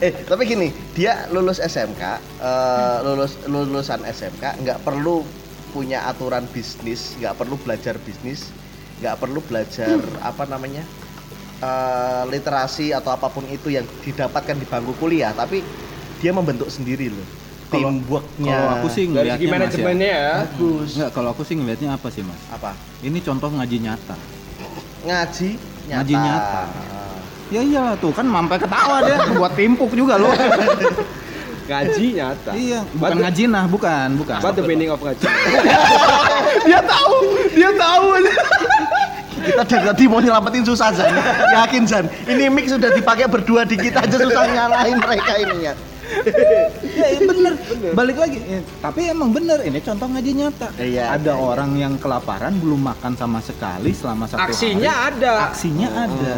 eh 0.04 0.12
tapi 0.24 0.42
gini 0.48 0.68
dia 0.96 1.28
lulus 1.28 1.60
SMK 1.60 2.02
eh, 2.40 2.96
lulus 3.04 3.36
lulusan 3.44 4.00
SMK 4.02 4.64
nggak 4.64 4.78
perlu 4.80 5.20
punya 5.68 6.04
aturan 6.04 6.44
bisnis 6.46 7.14
nggak 7.16 7.34
perlu 7.34 7.56
belajar 7.56 7.96
bisnis 7.98 8.48
nggak 8.98 9.16
perlu 9.16 9.38
belajar 9.40 9.94
apa 10.20 10.44
namanya 10.44 10.82
eh, 11.58 12.22
literasi 12.26 12.90
atau 12.90 13.10
apa 13.10 13.28
pun 13.28 13.46
itu 13.46 13.68
yang 13.68 13.86
didapatkan 14.00 14.54
di 14.54 14.64
bangku 14.64 14.92
kuliah 14.94 15.30
tapi 15.30 15.62
dia 16.18 16.30
membentuk 16.30 16.66
sendiri 16.66 17.08
loh 17.08 17.28
Kalau- 17.68 17.92
teamworknya 17.92 18.56
Kalau 18.56 18.70
aku 18.74 18.88
sih 18.88 19.04
Dari 19.06 19.28
segi 19.30 19.38
Mas, 19.38 19.44
ya. 19.44 19.52
manajemennya 19.52 20.08
ya. 20.10 20.32
bagus 20.42 20.88
Enggak, 20.90 21.10
kalau 21.12 21.28
aku 21.30 21.42
sih 21.42 21.54
ngeliatnya 21.54 21.88
apa 21.92 22.08
sih 22.08 22.22
mas? 22.22 22.40
apa 22.48 22.72
Ini 22.98 23.18
contoh 23.20 23.48
ngaji 23.50 23.76
nyata. 23.78 24.16
ngaji 25.00 25.48
nyata, 25.84 25.94
Ngaji 25.94 26.14
nyata. 26.16 26.62
Ya 27.48 27.60
iyalah 27.62 27.96
tuh 27.96 28.10
kan 28.10 28.24
mampai 28.24 28.56
ketawa 28.56 29.00
dia 29.02 29.16
buat 29.36 29.52
timpuk 29.52 29.88
juga 29.92 30.16
loh. 30.16 30.32
Gaji 31.68 32.06
nyata. 32.16 32.50
iya, 32.56 32.80
bukan 32.96 33.12
the- 33.12 33.22
ngaji 33.28 33.42
nah, 33.52 33.64
bukan, 33.68 34.08
bukan. 34.16 34.40
What 34.40 34.56
the 34.56 34.64
meaning 34.64 34.88
of 34.88 34.98
gaji? 35.04 35.20
dia 36.68 36.80
tahu, 36.80 37.16
dia 37.52 37.70
tahu 37.76 38.06
aja. 38.16 38.32
kita 39.38 39.62
dari 39.64 39.84
tadi 39.86 40.04
mau 40.10 40.18
nyelamatin 40.18 40.66
susah 40.66 40.90
Zan 40.92 41.14
yakin 41.54 41.86
Zan 41.86 42.04
ini 42.26 42.50
mic 42.50 42.66
sudah 42.68 42.90
dipakai 42.90 43.30
berdua 43.30 43.62
di 43.64 43.78
kita 43.78 44.02
aja 44.04 44.18
susah 44.18 44.44
nyalain 44.50 44.98
mereka 44.98 45.32
ini 45.38 45.56
ya 45.62 45.74
ya, 46.96 47.06
iya, 47.14 47.20
bener. 47.20 47.52
Balik 47.92 48.16
lagi. 48.16 48.38
Eh, 48.40 48.62
tapi 48.80 49.12
emang 49.12 49.30
bener, 49.32 49.60
ini 49.60 49.78
contoh 49.84 50.08
ngaji 50.08 50.30
nyata. 50.40 50.68
Iya, 50.80 51.14
ada 51.14 51.36
iya. 51.36 51.40
orang 51.40 51.70
yang 51.76 51.94
kelaparan 52.00 52.56
belum 52.58 52.80
makan 52.80 53.12
sama 53.14 53.44
sekali 53.44 53.92
selama 53.92 54.24
satu 54.24 54.48
Aksinya 54.48 54.88
hari. 54.88 55.20
ada. 55.20 55.32
Aksinya 55.52 55.88
ada. 56.08 56.34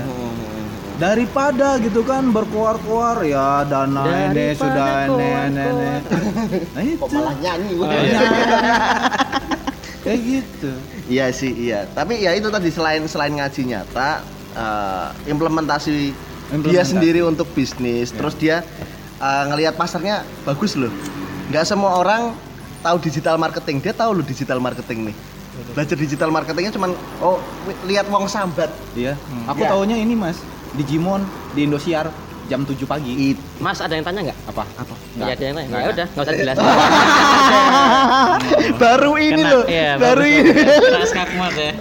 Daripada 1.01 1.81
gitu 1.81 2.05
kan 2.05 2.29
berkuar-kuar 2.29 3.25
ya 3.25 3.65
dana 3.65 4.05
ini 4.29 4.53
sudah 4.53 5.09
nenek. 5.09 6.03
Nah 6.77 6.83
itu. 6.83 7.01
kok 7.01 7.09
malah 7.11 7.35
nyanyi 7.35 7.73
Oh, 7.73 7.83
udah. 7.83 7.99
iya. 7.99 8.21
Kayak 10.05 10.21
gitu. 10.23 10.71
Iya 11.09 11.27
sih, 11.31 11.53
iya. 11.59 11.89
Tapi 11.89 12.21
ya 12.21 12.33
itu 12.33 12.49
tadi 12.49 12.69
selain 12.69 13.01
selain 13.05 13.33
ngaji 13.33 13.63
nyata, 13.67 14.21
eh, 14.53 15.09
implementasi, 15.27 16.13
dia 16.13 16.53
Implementasi. 16.53 16.91
sendiri 16.91 17.21
untuk 17.23 17.49
bisnis, 17.51 18.09
Ya. 18.09 18.17
terus 18.17 18.35
dia 18.35 18.57
eh, 19.19 19.45
ngelihat 19.47 19.75
pasarnya 19.75 20.21
bagus 20.43 20.73
loh. 20.75 20.93
Nggak 21.49 21.65
semua 21.67 21.97
orang 21.97 22.33
tahu 22.81 22.97
digital 22.99 23.37
marketing, 23.37 23.81
dia 23.81 23.93
tahu 23.93 24.15
loh 24.15 24.25
digital 24.25 24.57
marketing 24.57 25.13
nih. 25.13 25.17
Belajar 25.71 25.97
digital 25.97 26.29
marketingnya 26.29 26.73
cuman 26.73 26.93
oh 27.21 27.37
lihat 27.85 28.05
wong 28.07 28.25
sambat. 28.25 28.69
Iya. 28.93 29.17
Aku 29.47 29.61
Iya. 29.61 29.71
taunya 29.71 29.97
ini 29.97 30.13
Mas, 30.15 30.41
Digimon 30.73 31.21
di 31.53 31.65
Indosiar 31.65 32.07
jam 32.47 32.63
7 32.63 32.75
pagi. 32.83 33.31
It. 33.31 33.39
Mas 33.59 33.79
ada 33.79 33.95
yang 33.95 34.03
tanya 34.03 34.21
nggak? 34.27 34.39
Apa? 34.51 34.63
Apa? 34.77 34.95
Iya 35.17 35.33
ada 35.33 35.45
yang 35.45 35.55
tanya. 35.55 35.69
Nggak 35.69 35.81
Ya 35.81 35.89
udah, 35.89 36.07
nggak 36.07 36.23
usah 36.23 36.35
dijelasin. 36.35 36.63
baru 38.83 39.13
ini 39.17 39.33
Kena- 39.37 39.53
loh, 39.53 39.63
iya, 39.67 39.91
baru 39.97 40.25
ini. 40.25 40.51
Kena 40.53 41.07
skakmat 41.07 41.53
ya. 41.55 41.73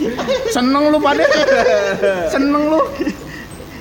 Seneng 0.56 0.84
lu 0.88 0.98
pada. 0.98 1.24
Seneng 2.28 2.62
lu. 2.66 2.80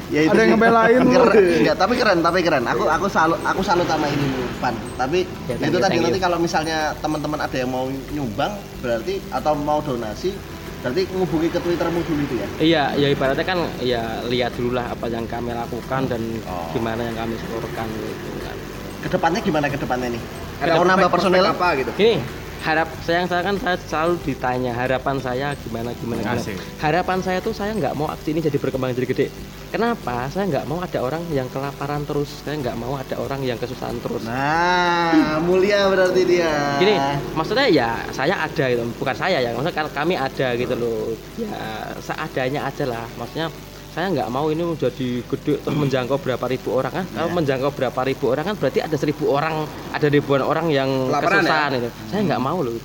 Ya, 0.10 0.26
Ada 0.26 0.42
yang 0.42 0.58
ngebelain 0.58 1.00
lu. 1.06 1.22
Enggak, 1.62 1.78
tapi 1.78 1.94
keren, 1.94 2.20
tapi 2.20 2.40
keren. 2.42 2.66
Aku 2.66 2.90
aku 2.90 3.06
salut 3.06 3.38
aku 3.46 3.62
salut 3.62 3.86
sama 3.86 4.10
ini 4.10 4.26
Pan. 4.58 4.74
Tapi 4.98 5.22
Ya, 5.46 5.56
itu 5.62 5.78
tadi 5.78 6.02
nanti 6.02 6.18
kalau 6.18 6.36
misalnya 6.36 6.98
teman-teman 6.98 7.40
ada 7.40 7.54
yang 7.54 7.70
mau 7.70 7.86
nyumbang 8.12 8.58
berarti 8.82 9.22
atau 9.30 9.54
mau 9.54 9.80
donasi 9.80 10.34
berarti 10.80 11.02
ngubungi 11.12 11.48
ke 11.52 11.60
Twittermu 11.60 12.00
dulu 12.08 12.22
itu 12.24 12.36
ya. 12.40 12.48
Iya, 12.60 12.84
ya 12.96 13.08
ibaratnya 13.12 13.46
kan 13.46 13.60
ya 13.84 14.24
lihat 14.32 14.56
dulu 14.56 14.80
lah 14.80 14.96
apa 14.96 15.12
yang 15.12 15.28
kami 15.28 15.52
lakukan 15.52 16.08
dan 16.08 16.22
Oh. 16.48 16.72
gimana 16.72 17.04
yang 17.04 17.18
kami 17.20 17.36
salurkan 17.36 17.88
gitu 17.92 18.40
kan. 18.44 18.56
Ke 19.04 19.08
depannya 19.12 19.40
gimana 19.44 19.66
ke 19.68 19.78
depannya 19.80 20.08
nih? 20.16 20.22
Ada 20.60 20.72
mau 20.76 20.88
nambah 20.88 21.10
personel? 21.12 21.46
apa 21.52 21.68
gitu? 21.80 21.92
Gini, 21.96 22.20
harap 22.60 22.88
saya 23.08 23.24
saya 23.26 23.42
kan 23.42 23.56
saya 23.58 23.76
selalu 23.88 24.20
ditanya 24.28 24.76
harapan 24.76 25.16
saya 25.24 25.56
gimana 25.64 25.96
gimana 25.96 26.22
gimana. 26.22 26.42
Asik. 26.42 26.60
Harapan 26.84 27.20
saya 27.24 27.40
tuh 27.40 27.56
saya 27.56 27.72
nggak 27.74 27.96
mau 27.96 28.08
aksi 28.12 28.36
ini 28.36 28.44
jadi 28.44 28.58
berkembang 28.60 28.92
jadi 28.92 29.08
gede. 29.08 29.28
Kenapa? 29.70 30.26
Saya 30.34 30.50
nggak 30.50 30.66
mau 30.66 30.82
ada 30.82 30.98
orang 30.98 31.22
yang 31.30 31.46
kelaparan 31.54 32.02
terus. 32.02 32.42
Saya 32.42 32.58
nggak 32.58 32.74
mau 32.82 32.98
ada 32.98 33.16
orang 33.22 33.46
yang 33.46 33.54
kesusahan 33.62 34.02
terus. 34.02 34.26
Nah, 34.26 35.38
mulia 35.46 35.86
berarti 35.94 36.26
dia. 36.26 36.82
Gini, 36.82 36.98
maksudnya 37.38 37.70
ya 37.70 38.02
saya 38.10 38.50
ada 38.50 38.66
gitu, 38.66 38.82
bukan 38.98 39.14
saya 39.14 39.38
ya, 39.46 39.54
maksudnya 39.54 39.86
kami 39.94 40.18
ada 40.18 40.48
gitu 40.58 40.74
loh. 40.74 41.14
Ya 41.38 41.94
seadanya 42.02 42.66
aja 42.66 42.90
lah. 42.90 43.06
Maksudnya 43.14 43.54
saya 43.90 44.08
nggak 44.12 44.30
mau 44.30 44.48
ini 44.48 44.62
jadi 44.78 45.26
gede 45.26 45.54
terus 45.60 45.76
menjangkau 45.76 46.18
berapa 46.18 46.46
ribu 46.46 46.70
orang 46.72 46.94
kan? 46.94 47.06
Kalau 47.10 47.30
Ya. 47.30 47.34
menjangkau 47.34 47.72
berapa 47.74 48.00
ribu 48.04 48.26
orang 48.30 48.46
kan 48.46 48.56
berarti 48.56 48.80
ada 48.80 48.96
seribu 48.96 49.30
orang, 49.30 49.66
ada 49.90 50.08
ribuan 50.08 50.42
orang 50.42 50.70
yang 50.70 50.90
Kelaparan 51.10 51.42
kesusahan 51.42 51.72
itu. 51.76 51.90
Saya 52.08 52.22
nggak 52.24 52.42
mau 52.42 52.58
loh. 52.60 52.78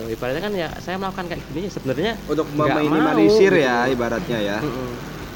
Ibaratnya 0.00 0.40
kan 0.40 0.52
ya 0.56 0.68
saya 0.80 0.96
melakukan 0.96 1.26
kayak 1.28 1.42
gini 1.46 1.60
ya 1.60 1.70
sebenarnya 1.70 2.12
Untuk 2.24 2.46
meminimalisir 2.50 3.52
ya 3.52 3.84
gitu. 3.84 3.94
ibaratnya 3.94 4.38
ya. 4.40 4.56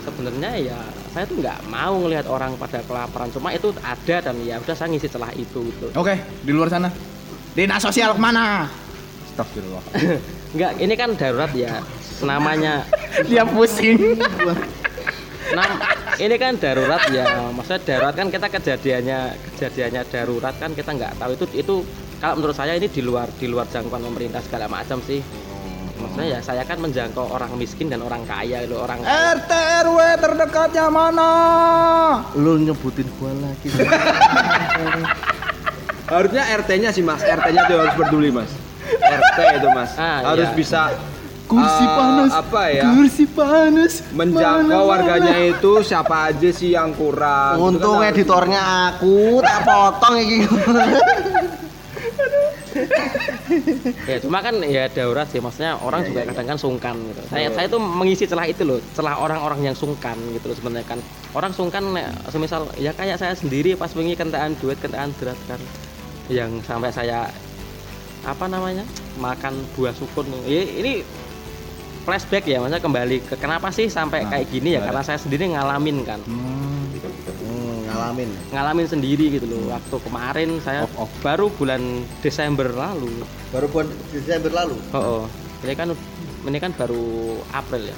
Sebenarnya 0.01 0.51
ya 0.59 0.79
saya 1.13 1.25
tuh 1.25 1.37
nggak 1.39 1.59
mau 1.67 1.95
ngelihat 1.97 2.27
orang 2.27 2.57
pada 2.57 2.81
kelaparan, 2.81 3.29
cuma 3.31 3.53
itu 3.53 3.71
ada 3.79 4.17
dan 4.21 4.35
ya 4.41 4.59
udah 4.59 4.75
saya 4.75 4.89
ngisi 4.89 5.07
celah 5.07 5.31
itu 5.33 5.61
gitu. 5.65 5.87
Oke, 5.95 6.17
di 6.41 6.51
luar 6.51 6.67
sana. 6.67 6.89
Dinas 7.53 7.79
sosial 7.79 8.13
ke 8.13 8.21
mana? 8.21 8.67
Astagfirullah. 9.31 9.85
Enggak, 10.55 10.73
ini 10.77 10.95
kan 10.95 11.09
darurat 11.15 11.53
ya. 11.53 11.79
Namanya 12.25 12.83
Dia 13.23 13.45
pusing. 13.45 14.19
nam, 15.55 15.71
ini 16.17 16.35
kan 16.35 16.57
darurat 16.57 17.05
ya. 17.09 17.23
Maksudnya 17.49 17.81
darurat 17.85 18.15
kan 18.15 18.27
kita 18.27 18.47
kejadiannya 18.49 19.19
kejadiannya 19.53 20.03
darurat 20.05 20.55
kan 20.55 20.73
kita 20.73 20.91
nggak 20.91 21.15
tahu 21.15 21.31
itu 21.33 21.45
itu 21.55 21.75
kalau 22.17 22.35
menurut 22.35 22.57
saya 22.57 22.75
ini 22.75 22.89
di 22.89 22.99
luar 22.99 23.29
di 23.31 23.47
luar 23.47 23.69
jangkauan 23.69 24.03
pemerintah 24.03 24.41
segala 24.41 24.67
macam 24.67 24.99
sih. 25.01 25.21
Maksudnya 25.95 26.27
ya 26.29 26.41
saya 26.41 26.63
kan 26.63 26.77
menjangkau 26.79 27.29
orang 27.29 27.55
miskin 27.55 27.87
dan 27.87 28.03
orang 28.03 28.25
kaya 28.25 28.61
itu 28.61 28.75
orang 28.75 28.99
RT 29.01 29.51
RW 29.85 29.99
terdekatnya 30.19 30.87
mana? 30.89 31.31
lu 32.35 32.59
nyebutin 32.59 33.07
gua 33.15 33.31
lagi. 33.33 33.69
Harusnya 36.05 36.43
RT-nya 36.59 36.91
sih 36.91 37.01
Mas, 37.01 37.23
RT-nya 37.23 37.63
tuh 37.65 37.77
harus 37.79 37.95
peduli 37.95 38.29
Mas. 38.29 38.51
RT 38.93 39.39
itu 39.57 39.69
Mas, 39.71 39.91
Ah, 39.97 40.21
harus 40.27 40.45
iya. 40.47 40.57
bisa 40.57 40.81
Kursi 41.45 41.85
eh, 41.85 41.93
panas. 41.93 42.31
apa 42.33 42.63
ya? 42.73 42.83
Kursi 42.89 43.25
panas. 43.29 43.93
Menjangkau 44.17 44.81
Mana, 44.81 44.89
warganya 44.89 45.37
itu 45.45 45.73
siapa 45.85 46.33
aja 46.33 46.49
sih 46.49 46.73
yang 46.73 46.97
kurang. 46.97 47.61
Itu 47.61 47.65
Untung 47.69 48.01
kan 48.01 48.09
editornya 48.11 48.63
aku 48.97 49.45
tak 49.45 49.61
potong 49.69 50.15
iki. 50.25 50.39
ya 54.11 54.19
cuma 54.19 54.43
kan 54.43 54.59
ya 54.67 54.91
darurat 54.91 55.31
sih 55.31 55.39
maksudnya 55.39 55.79
orang 55.79 56.03
Iya, 56.03 56.09
juga 56.11 56.21
iya, 56.21 56.29
kadang 56.35 56.47
kan 56.51 56.59
sungkan 56.59 56.95
gitu. 57.07 57.21
Saya 57.31 57.47
saya 57.55 57.67
tuh 57.71 57.79
mengisi 57.79 58.25
celah 58.27 58.47
itu 58.51 58.63
loh, 58.67 58.83
celah 58.99 59.15
orang-orang 59.15 59.71
yang 59.71 59.77
sungkan 59.79 60.19
gitu 60.35 60.51
loh 60.51 60.57
sebenarnya 60.59 60.87
kan. 60.89 60.99
Orang 61.37 61.55
sungkan 61.55 61.85
semisal 62.35 62.67
ya 62.75 62.91
kayak 62.91 63.21
saya 63.21 63.35
sendiri 63.39 63.79
pas 63.79 63.95
wingi 63.95 64.19
kentaan 64.19 64.59
duit 64.59 64.79
kentaan 64.83 65.15
berat 65.21 65.39
kan 65.47 65.61
yang 66.27 66.51
sampai 66.67 66.91
saya 66.91 67.31
apa 68.25 68.49
namanya? 68.49 68.83
makan 69.15 69.55
buah 69.79 69.95
sukun. 69.95 70.27
Ya, 70.43 70.67
ini 70.67 71.07
flashback 72.05 72.45
ya 72.45 72.61
maksudnya 72.61 72.79
kembali 72.79 73.17
ke 73.23 73.35
kenapa 73.35 73.69
sih 73.69 73.89
sampai 73.89 74.23
Nah, 74.23 74.31
kayak 74.31 74.47
gini 74.49 74.69
ya 74.71 74.79
ada. 74.79 74.87
karena 74.89 75.03
saya 75.03 75.19
sendiri 75.19 75.51
ngalamin 75.51 75.97
kan. 76.03 76.21
Hmm. 76.23 76.87
Hmm, 77.41 77.85
ngalamin. 77.87 78.29
Ngalamin 78.51 78.87
sendiri 78.87 79.25
gitu 79.31 79.45
loh. 79.45 79.69
Waktu 79.71 79.97
kemarin 80.01 80.49
saya 80.61 80.85
Off, 80.85 80.95
off. 81.01 81.13
baru 81.21 81.49
bulan 81.51 81.81
Desember 82.21 82.69
lalu 82.69 83.25
Baru 83.49 83.67
buat 83.69 83.85
Desember 84.11 84.51
lalu. 84.51 84.77
Oh, 84.91 85.01
oh. 85.21 85.23
ini 85.61 85.73
kan 85.73 85.89
ini 86.45 86.59
kan 86.59 86.71
baru 86.73 87.05
April 87.51 87.89
ya. 87.89 87.97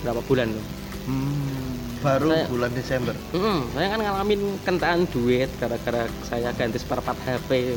Berapa 0.00 0.20
bulan 0.22 0.48
loh? 0.48 0.66
Hmm. 1.04 2.00
Baru 2.00 2.28
Saya- 2.30 2.48
bulan 2.48 2.70
Desember. 2.70 3.14
Mm, 3.32 3.60
saya 3.72 3.86
kan 3.88 4.00
ngalamin 4.02 4.40
kentaan 4.60 5.00
duit 5.08 5.48
gara-gara 5.56 6.04
saya 6.22 6.52
ganti 6.52 6.76
spare 6.76 7.00
part 7.00 7.16
HP. 7.18 7.76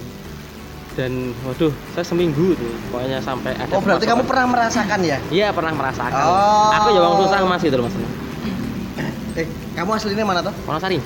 Dan 0.97 1.29
waduh, 1.45 1.69
saya 1.93 2.01
seminggu 2.01 2.57
tuh 2.57 2.73
pokoknya 2.89 3.21
sampai 3.21 3.53
ada 3.53 3.69
Oh, 3.69 3.81
berarti 3.85 4.09
kamu 4.09 4.25
pernah 4.25 4.49
merasakan 4.49 4.99
ya? 5.05 5.21
Iya, 5.29 5.53
pernah 5.53 5.69
merasakan. 5.77 6.23
Oh. 6.25 6.73
Aku 6.73 6.87
ya 6.89 6.99
wong 7.05 7.15
susah 7.21 7.37
Mas 7.45 7.61
itu 7.61 7.75
loh 7.77 7.85
Mas. 7.85 7.95
Eh, 9.37 9.45
kamu 9.77 9.89
aslinya 9.93 10.25
mana 10.25 10.41
toh? 10.41 10.53
Wonosari. 10.65 10.97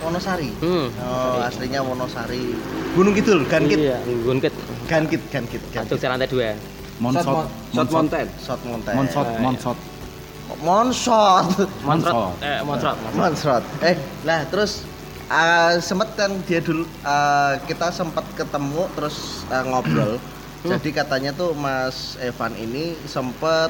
Wonosari. 0.00 0.48
Hmm. 0.64 0.88
Oh, 0.96 1.44
aslinya 1.44 1.84
Wonosari. 1.84 2.56
Gunung 2.96 3.12
Kidul, 3.12 3.44
Gankit. 3.44 3.76
Iya, 3.84 4.00
Gunkit. 4.24 4.54
Gankit, 4.88 5.20
Gankit, 5.28 5.60
Gankit. 5.68 5.92
Jogja 5.92 6.08
lantai 6.08 6.28
dua. 6.32 6.56
Monsot, 6.96 7.44
Shot 7.76 7.88
Mountain. 7.92 8.26
Shot 8.40 8.60
Mountain. 8.64 8.94
Monsot, 8.96 9.26
Eh, 9.28 9.40
monsot. 9.44 9.76
Monsot. 10.64 11.60
Monsrot. 11.84 12.32
Eh, 12.40 12.60
Monsrot. 12.64 12.96
Monsrot. 13.16 13.64
Eh, 13.84 13.96
lah 14.24 14.44
terus 14.48 14.84
eh, 15.30 15.72
sempet 15.80 16.08
kan 16.16 16.30
dia 16.44 16.60
dulu 16.60 16.84
eh, 16.84 17.54
kita 17.64 17.92
sempat 17.94 18.24
ketemu 18.36 18.88
terus 18.96 19.46
eh, 19.48 19.64
ngobrol. 19.64 20.20
Jadi 20.64 20.96
katanya 20.96 21.28
tuh 21.36 21.52
Mas 21.52 22.16
Evan 22.24 22.56
ini 22.56 22.96
sempet 23.04 23.68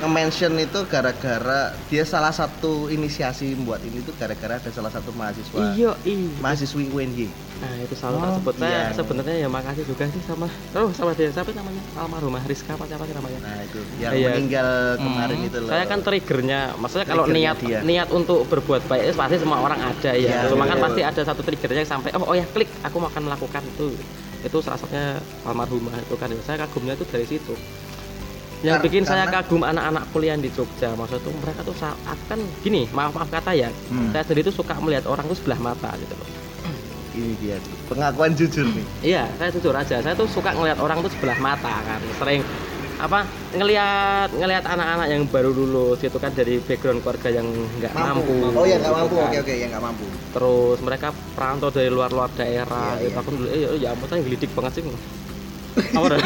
nge-mention 0.00 0.56
itu 0.56 0.80
gara-gara 0.84 1.60
dia 1.86 2.02
salah 2.02 2.30
satu 2.30 2.88
inisiasi 2.88 3.52
buat 3.58 3.78
ini 3.80 4.00
tuh 4.00 4.16
gara-gara 4.16 4.56
ada 4.56 4.70
salah 4.70 4.88
satu 4.88 5.12
mahasiswa 5.12 5.76
Iya, 5.76 5.92
iya. 6.02 6.28
mahasiswi 6.40 6.88
UNY. 6.88 7.28
Nah, 7.60 7.76
itu 7.78 7.92
selalu 7.92 8.16
tak 8.16 8.24
Oh, 8.24 8.36
sebut. 8.40 8.54
Saya 8.56 8.72
iya. 8.72 8.96
sebenarnya 8.96 9.36
ya 9.36 9.48
makasih 9.48 9.84
juga 9.84 10.08
sih 10.08 10.22
sama 10.24 10.48
oh 10.72 10.88
sama 10.90 11.12
dia 11.12 11.28
siapa 11.28 11.52
namanya? 11.52 11.82
Almarhumah 11.94 12.40
Rizka 12.44 12.72
apa 12.72 12.88
siapa 12.88 13.04
sih 13.04 13.12
namanya? 13.12 13.38
Nah, 13.38 13.60
itu 13.60 13.80
yang 14.00 14.12
Iya. 14.16 14.28
meninggal 14.32 14.68
kemarin 14.96 15.38
itu 15.44 15.58
loh. 15.60 15.68
Saya 15.68 15.84
kan 15.84 15.98
triggernya, 16.00 16.60
maksudnya 16.74 17.06
kalau 17.06 17.24
Triggernya 17.24 17.52
niat 17.52 17.56
dia. 17.60 17.78
niat 17.84 18.08
untuk 18.10 18.48
berbuat 18.48 18.82
baik 18.86 19.02
itu 19.04 19.14
pasti 19.14 19.36
semua 19.36 19.58
orang 19.60 19.80
ada 19.84 20.10
Iya, 20.10 20.48
ya. 20.48 20.48
Cuma 20.48 20.64
kan 20.64 20.74
betul. 20.74 20.86
pasti 20.88 21.00
ada 21.04 21.22
satu 21.22 21.40
triggernya 21.42 21.84
yang 21.84 21.92
sampai 21.92 22.10
oh 22.16 22.24
oh 22.24 22.32
ya 22.32 22.48
klik 22.48 22.72
aku 22.80 22.96
mau 22.96 23.06
akan 23.06 23.22
melakukan 23.28 23.60
itu. 23.68 23.92
Itu 24.40 24.64
salah 24.64 24.80
satunya 24.80 25.20
almarhumah 25.44 25.92
itu 25.94 26.16
kan. 26.16 26.32
Saya 26.40 26.64
kagumnya 26.64 26.96
itu 26.96 27.04
dari 27.04 27.28
situ. 27.28 27.52
Yang 28.60 28.76
Kar- 28.76 28.84
bikin 28.84 29.02
saya 29.02 29.24
karena- 29.24 29.40
kagum 29.40 29.62
anak-anak 29.62 30.04
kuliah 30.10 30.36
di 30.36 30.50
Jogja, 30.50 30.92
maksudnya 30.92 31.22
tuh 31.22 31.32
mereka 31.34 31.60
tuh 31.62 31.72
sa- 31.72 31.96
aku 32.04 32.22
kan 32.28 32.40
gini, 32.60 32.84
maaf 32.90 33.10
maaf 33.10 33.28
kata 33.28 33.52
ya, 33.52 33.72
Hmm. 33.88 34.10
saya 34.10 34.20
sendiri 34.22 34.44
tuh 34.44 34.54
suka 34.54 34.76
melihat 34.76 35.04
orang 35.06 35.24
tuh 35.24 35.34
sebelah 35.34 35.56
mata 35.58 35.90
gitu 35.96 36.14
loh. 36.14 36.28
ini 37.10 37.34
dia 37.36 37.58
pengakuan 37.84 38.32
jujur 38.32 38.70
nih. 38.70 38.86
Iya, 39.02 39.26
saya 39.34 39.50
jujur 39.50 39.74
aja. 39.74 39.98
Saya 39.98 40.14
tuh 40.14 40.30
suka 40.30 40.54
ngelihat 40.54 40.78
orang 40.78 41.02
tuh 41.02 41.10
sebelah 41.10 41.34
mata 41.38 41.82
kan. 41.82 41.98
Sering 42.16 42.40
apa 42.96 43.26
ngelihat 43.50 44.30
ngelihat 44.30 44.62
anak-anak 44.62 45.06
yang 45.08 45.22
baru 45.26 45.50
lulus 45.50 45.98
itu 45.98 46.14
kan 46.16 46.30
dari 46.30 46.60
background 46.60 47.02
keluarga 47.02 47.28
yang 47.32 47.50
nggak 47.76 47.92
mampu. 47.92 48.54
Oh 48.54 48.62
ya 48.62 48.78
nggak 48.78 48.86
gitu 48.86 48.94
mampu. 48.94 49.16
kan. 49.16 49.26
Oke 49.26 49.38
oke 49.42 49.52
ya 49.52 49.66
nggak 49.68 49.82
mampu. 49.82 50.06
Terus 50.30 50.78
mereka 50.80 51.08
perantau 51.34 51.68
dari 51.68 51.88
luar-luar 51.88 52.30
daerah. 52.30 52.94
Iya, 52.94 53.02
itu 53.02 53.10
iya. 53.10 53.18
aku 53.18 53.28
dulu 53.34 53.46
eh 53.48 53.60
ya 53.76 53.88
ampun 53.90 54.06
saya 54.06 54.20
gelidik 54.22 54.50
banget 54.54 54.72
sih. 54.78 54.82
Apa? 55.76 56.16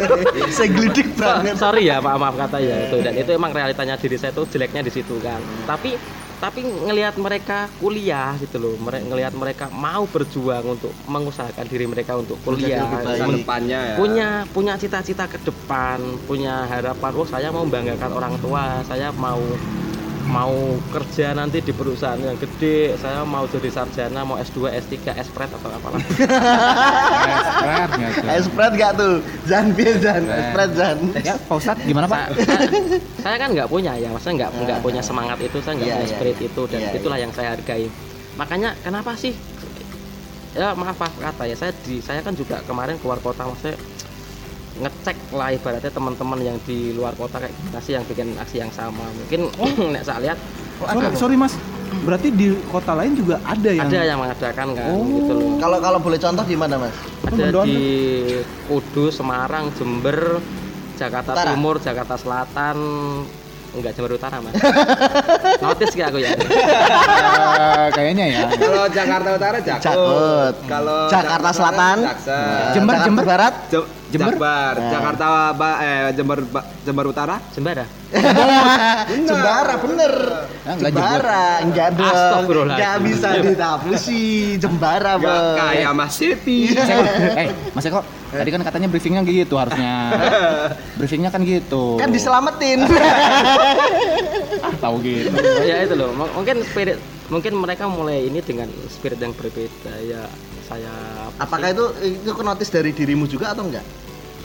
Saya 0.56 0.68
gelidik 0.72 1.14
banget. 1.14 1.54
Sorry 1.56 1.88
ya, 1.88 2.00
maaf 2.00 2.18
maaf 2.18 2.36
kata 2.36 2.58
ya 2.60 2.88
itu 2.88 2.96
dan 3.00 3.14
itu 3.14 3.30
emang 3.30 3.52
realitanya 3.52 3.94
diri 3.94 4.16
saya 4.16 4.32
tuh 4.32 4.48
jeleknya 4.48 4.82
di 4.82 4.92
situ 4.92 5.16
kan. 5.20 5.38
Tapi 5.64 5.96
tapi 6.34 6.60
ngelihat 6.60 7.16
mereka 7.16 7.72
kuliah 7.80 8.36
gitu 8.36 8.60
loh, 8.60 8.74
mere- 8.76 9.00
ngelihat 9.00 9.32
mereka 9.32 9.72
mau 9.72 10.04
berjuang 10.04 10.76
untuk 10.76 10.92
mengusahakan 11.08 11.64
diri 11.64 11.88
mereka 11.88 12.20
untuk 12.20 12.36
kuliah, 12.44 12.84
men- 12.84 13.40
depannya 13.40 13.80
ya. 13.80 13.96
punya 13.96 14.28
punya 14.52 14.76
cita-cita 14.76 15.24
ke 15.24 15.40
depan, 15.40 16.04
punya 16.28 16.68
harapan, 16.68 17.10
oh 17.16 17.24
saya 17.24 17.48
mau 17.48 17.64
membanggakan 17.64 18.12
orang 18.12 18.34
tua, 18.44 18.84
saya 18.84 19.08
mau 19.16 19.40
mau 20.24 20.52
kerja 20.88 21.32
nanti 21.32 21.60
di 21.60 21.70
perusahaan 21.70 22.16
yang 22.16 22.36
gede, 22.36 22.96
saya 22.96 23.22
mau 23.22 23.44
jadi 23.44 23.68
sarjana, 23.68 24.24
mau 24.24 24.36
S2, 24.36 24.72
S3, 24.72 25.12
S-Pred 25.20 25.50
atau 25.52 25.68
apalah. 25.68 26.00
Nggak 27.64 27.86
tuh? 28.16 28.28
Espread 28.32 28.72
gak 28.74 28.92
tuh? 28.96 29.14
Jan 29.44 29.66
biar 29.72 29.96
Jan, 30.00 30.22
Keren. 30.24 30.40
espread 30.40 30.70
Jan. 30.72 30.96
Ya, 31.20 31.34
Pak 31.36 31.56
Ustadz 31.56 31.84
gimana 31.84 32.06
Pak? 32.08 32.26
saya, 33.20 33.36
kan 33.36 33.48
nggak 33.52 33.68
punya 33.68 33.92
ya, 33.96 34.08
maksudnya 34.10 34.46
nggak 34.46 34.50
nggak 34.64 34.78
Ah. 34.80 34.84
punya 34.84 35.02
semangat 35.04 35.38
itu, 35.40 35.56
saya 35.60 35.74
nggak 35.76 35.88
Iya, 35.88 35.94
punya 35.94 36.06
iya, 36.06 36.14
spirit 36.16 36.38
iya. 36.40 36.48
itu 36.48 36.62
dan 36.66 36.80
itulah 36.92 37.18
yang 37.20 37.32
saya 37.32 37.48
hargai. 37.52 37.86
Makanya 38.34 38.74
kenapa 38.80 39.14
sih? 39.14 39.32
Ya 40.54 40.70
maaf 40.72 40.94
maaf 40.94 41.14
kata 41.18 41.50
ya, 41.50 41.56
saya 41.58 41.74
di 41.82 41.98
saya 41.98 42.22
kan 42.22 42.30
juga 42.32 42.62
kemarin 42.62 42.94
keluar 43.02 43.18
kota 43.18 43.42
maksudnya 43.42 43.74
ngecek 44.74 45.16
lah 45.30 45.48
ibaratnya 45.50 45.86
teman-teman 45.88 46.38
yang 46.40 46.56
di 46.62 46.90
luar 46.90 47.14
kota 47.14 47.38
kayak 47.38 47.54
gimana 47.54 47.78
sih 47.78 47.92
yang 47.92 48.04
bikin 48.04 48.34
aksi 48.34 48.56
yang 48.58 48.70
sama. 48.70 49.06
Mungkin 49.14 49.40
nek 49.94 50.02
saya 50.02 50.20
lihat 50.20 50.38
Sorry, 50.74 51.06
sorry 51.14 51.36
Mas, 51.38 51.54
berarti 52.02 52.28
di 52.28 52.50
kota 52.66 52.92
lain 52.92 53.14
juga 53.14 53.38
ada 53.40 53.70
yang 53.70 53.86
ada 53.86 54.00
yang 54.02 54.18
mengadakan 54.18 54.74
kan 54.74 54.90
Oh. 54.90 55.06
gitu 55.06 55.32
loh. 55.32 55.50
Kalau 55.56 55.78
kalau 55.78 55.98
boleh 55.98 56.18
contoh 56.18 56.42
di 56.42 56.58
mana 56.58 56.74
mas? 56.76 56.90
Ada 57.22 57.30
Mendoan 57.46 57.66
di 57.70 57.82
Kudus, 58.66 59.14
Semarang, 59.14 59.70
Jember, 59.72 60.42
Jakarta 60.98 61.30
Utara. 61.30 61.54
Timur, 61.54 61.78
Jakarta 61.78 62.14
Selatan, 62.18 62.76
enggak 63.70 63.92
Jember 63.94 64.18
Utara 64.18 64.42
mas. 64.42 64.50
Notice 65.62 65.94
gak 65.94 66.10
aku 66.10 66.18
ya? 66.18 66.34
Eh, 66.34 67.88
kayaknya 67.94 68.24
ya. 68.26 68.40
Kalau 68.50 68.84
Jakarta 68.90 69.28
Utara 69.30 69.56
Jakut. 69.58 69.84
Jakut. 69.86 70.54
Kalau 70.66 70.98
Jakarta 71.06 71.50
Selatan, 71.50 71.96
Jaksel. 72.02 72.42
Jember, 72.74 72.92
Jakarta 72.92 73.06
Jember. 73.06 73.24
Barat, 73.24 73.54
Jember? 74.04 74.34
Jakbar. 74.34 74.74
Nah. 74.76 74.90
Jakarta 74.90 75.26
Ba- 75.52 75.78
eh 75.80 76.06
Jember 76.12 76.38
Ba- 76.44 76.66
Jember 76.80 77.06
Utara. 77.06 77.36
Jembara. 77.50 77.84
Jembara 79.08 79.74
bener. 79.76 80.12
Ya, 80.64 80.70
enggak 80.72 80.90
Jembara, 80.90 81.46
enggak 81.60 81.88
dong. 81.92 82.66
Enggak 82.68 82.96
bisa 83.02 83.28
ditapusi. 83.36 84.24
Jembara, 84.56 85.12
Gak 85.16 85.24
Bang. 85.24 85.56
kayak 85.58 85.90
Mas 85.92 86.12
Siti. 86.14 86.58
Mas 86.70 86.88
Eko, 86.88 87.02
eh 87.34 87.48
Mas 87.74 87.84
Eko, 87.84 88.00
tadi 88.30 88.50
kan 88.50 88.62
katanya 88.62 88.86
briefingnya 88.86 89.22
gitu 89.22 89.54
harusnya. 89.56 89.92
briefingnya 90.98 91.28
kan 91.28 91.42
gitu. 91.42 91.98
Kan 91.98 92.10
diselamatin. 92.10 92.86
Ah, 94.64 94.72
tahu 94.80 94.96
gitu. 95.04 95.28
ya 95.60 95.84
itu 95.84 95.92
loh. 95.92 96.08
Mungkin 96.16 96.64
spirit, 96.64 96.96
mungkin 97.28 97.52
mereka 97.54 97.84
mulai 97.84 98.24
ini 98.24 98.40
dengan 98.40 98.64
spirit 98.88 99.20
yang 99.20 99.36
berbeda 99.36 99.92
ya. 100.00 100.24
Saya 100.64 100.90
Apakah 101.36 101.70
itu 101.70 101.84
itu 102.02 102.30
kenotis 102.32 102.72
dari 102.72 102.90
dirimu 102.90 103.28
juga 103.28 103.52
atau 103.52 103.64
enggak? 103.68 103.84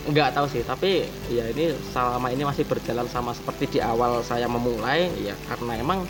nggak 0.09 0.33
tahu 0.33 0.47
sih 0.49 0.65
tapi 0.65 1.05
ya 1.29 1.45
ini 1.53 1.69
selama 1.93 2.33
ini 2.33 2.41
masih 2.41 2.65
berjalan 2.65 3.05
sama 3.11 3.29
seperti 3.29 3.77
di 3.77 3.79
awal 3.83 4.25
saya 4.25 4.49
memulai 4.49 5.05
ya 5.21 5.37
karena 5.45 5.77
emang 5.77 6.01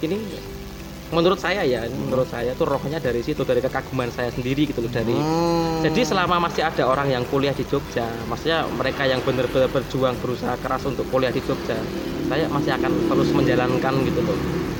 ini 0.00 0.16
menurut 1.12 1.36
saya 1.36 1.60
ya 1.60 1.84
ini 1.84 1.92
menurut 2.08 2.24
saya 2.32 2.56
tuh 2.56 2.64
rohnya 2.64 2.96
dari 2.96 3.20
situ 3.20 3.44
dari 3.44 3.60
kekaguman 3.60 4.08
saya 4.08 4.32
sendiri 4.32 4.64
gitu 4.64 4.80
loh 4.80 4.88
dari 4.88 5.12
Hmm. 5.12 5.84
jadi 5.84 6.00
selama 6.00 6.48
masih 6.48 6.64
ada 6.64 6.88
orang 6.88 7.12
yang 7.12 7.24
kuliah 7.28 7.52
di 7.52 7.68
Jogja 7.68 8.08
maksudnya 8.24 8.64
mereka 8.72 9.04
yang 9.04 9.20
benar-benar 9.20 9.68
berjuang 9.68 10.16
berusaha 10.24 10.56
keras 10.64 10.88
untuk 10.88 11.04
kuliah 11.12 11.34
di 11.34 11.44
Jogja 11.44 11.76
saya 12.32 12.48
masih 12.48 12.72
akan 12.72 12.92
terus 13.12 13.28
menjalankan 13.36 13.94
gitu 14.08 14.20
loh 14.24 14.38
Hmm. 14.38 14.71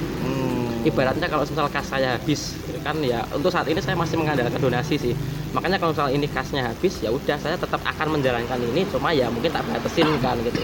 Ibaratnya 0.82 1.26
kalau 1.26 1.42
misal 1.42 1.66
kas 1.66 1.86
saya 1.86 2.14
habis 2.14 2.58
gitu 2.58 2.78
kan 2.80 2.98
ya 2.98 3.22
untuk 3.30 3.48
saat 3.48 3.64
ini 3.64 3.78
saya 3.78 3.94
masih 3.94 4.16
mengandalkan 4.16 4.58
donasi 4.58 4.94
sih 4.96 5.14
makanya 5.50 5.76
kalau 5.76 5.92
misal 5.92 6.08
ini 6.08 6.26
kasnya 6.26 6.62
habis 6.64 6.98
ya 6.98 7.08
udah 7.08 7.36
saya 7.36 7.54
tetap 7.54 7.78
akan 7.80 8.08
menjalankan 8.12 8.58
ini 8.64 8.82
cuma 8.86 9.10
ya 9.10 9.28
mungkin 9.28 9.48
tak 9.48 9.62
batasin 9.64 10.08
kan 10.18 10.34
gitu 10.40 10.58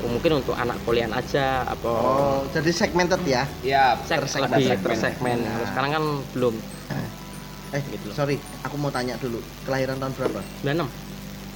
mungkin 0.00 0.40
untuk 0.40 0.54
anak 0.54 0.80
kuliah 0.80 1.06
aja 1.08 1.60
apa 1.62 1.84
Oh, 1.84 2.40
jadi 2.48 2.70
segmented 2.70 3.20
ya? 3.22 3.44
Ya, 3.60 4.00
sek- 4.00 4.24
tersegmen. 4.24 4.48
lebih 4.50 4.80
Tersegmen. 4.80 4.88
tersegmen 4.88 5.38
Kalau 5.44 5.66
sekarang 5.66 5.90
kan 5.92 6.04
belum 6.32 6.54
Eh, 7.70 7.82
sorry, 8.10 8.34
aku 8.60 8.74
mau 8.74 8.90
tanya 8.90 9.14
dulu. 9.14 9.38
Kelahiran 9.62 9.94
tahun 9.94 10.10
berapa? 10.10 10.40
96 10.64 10.90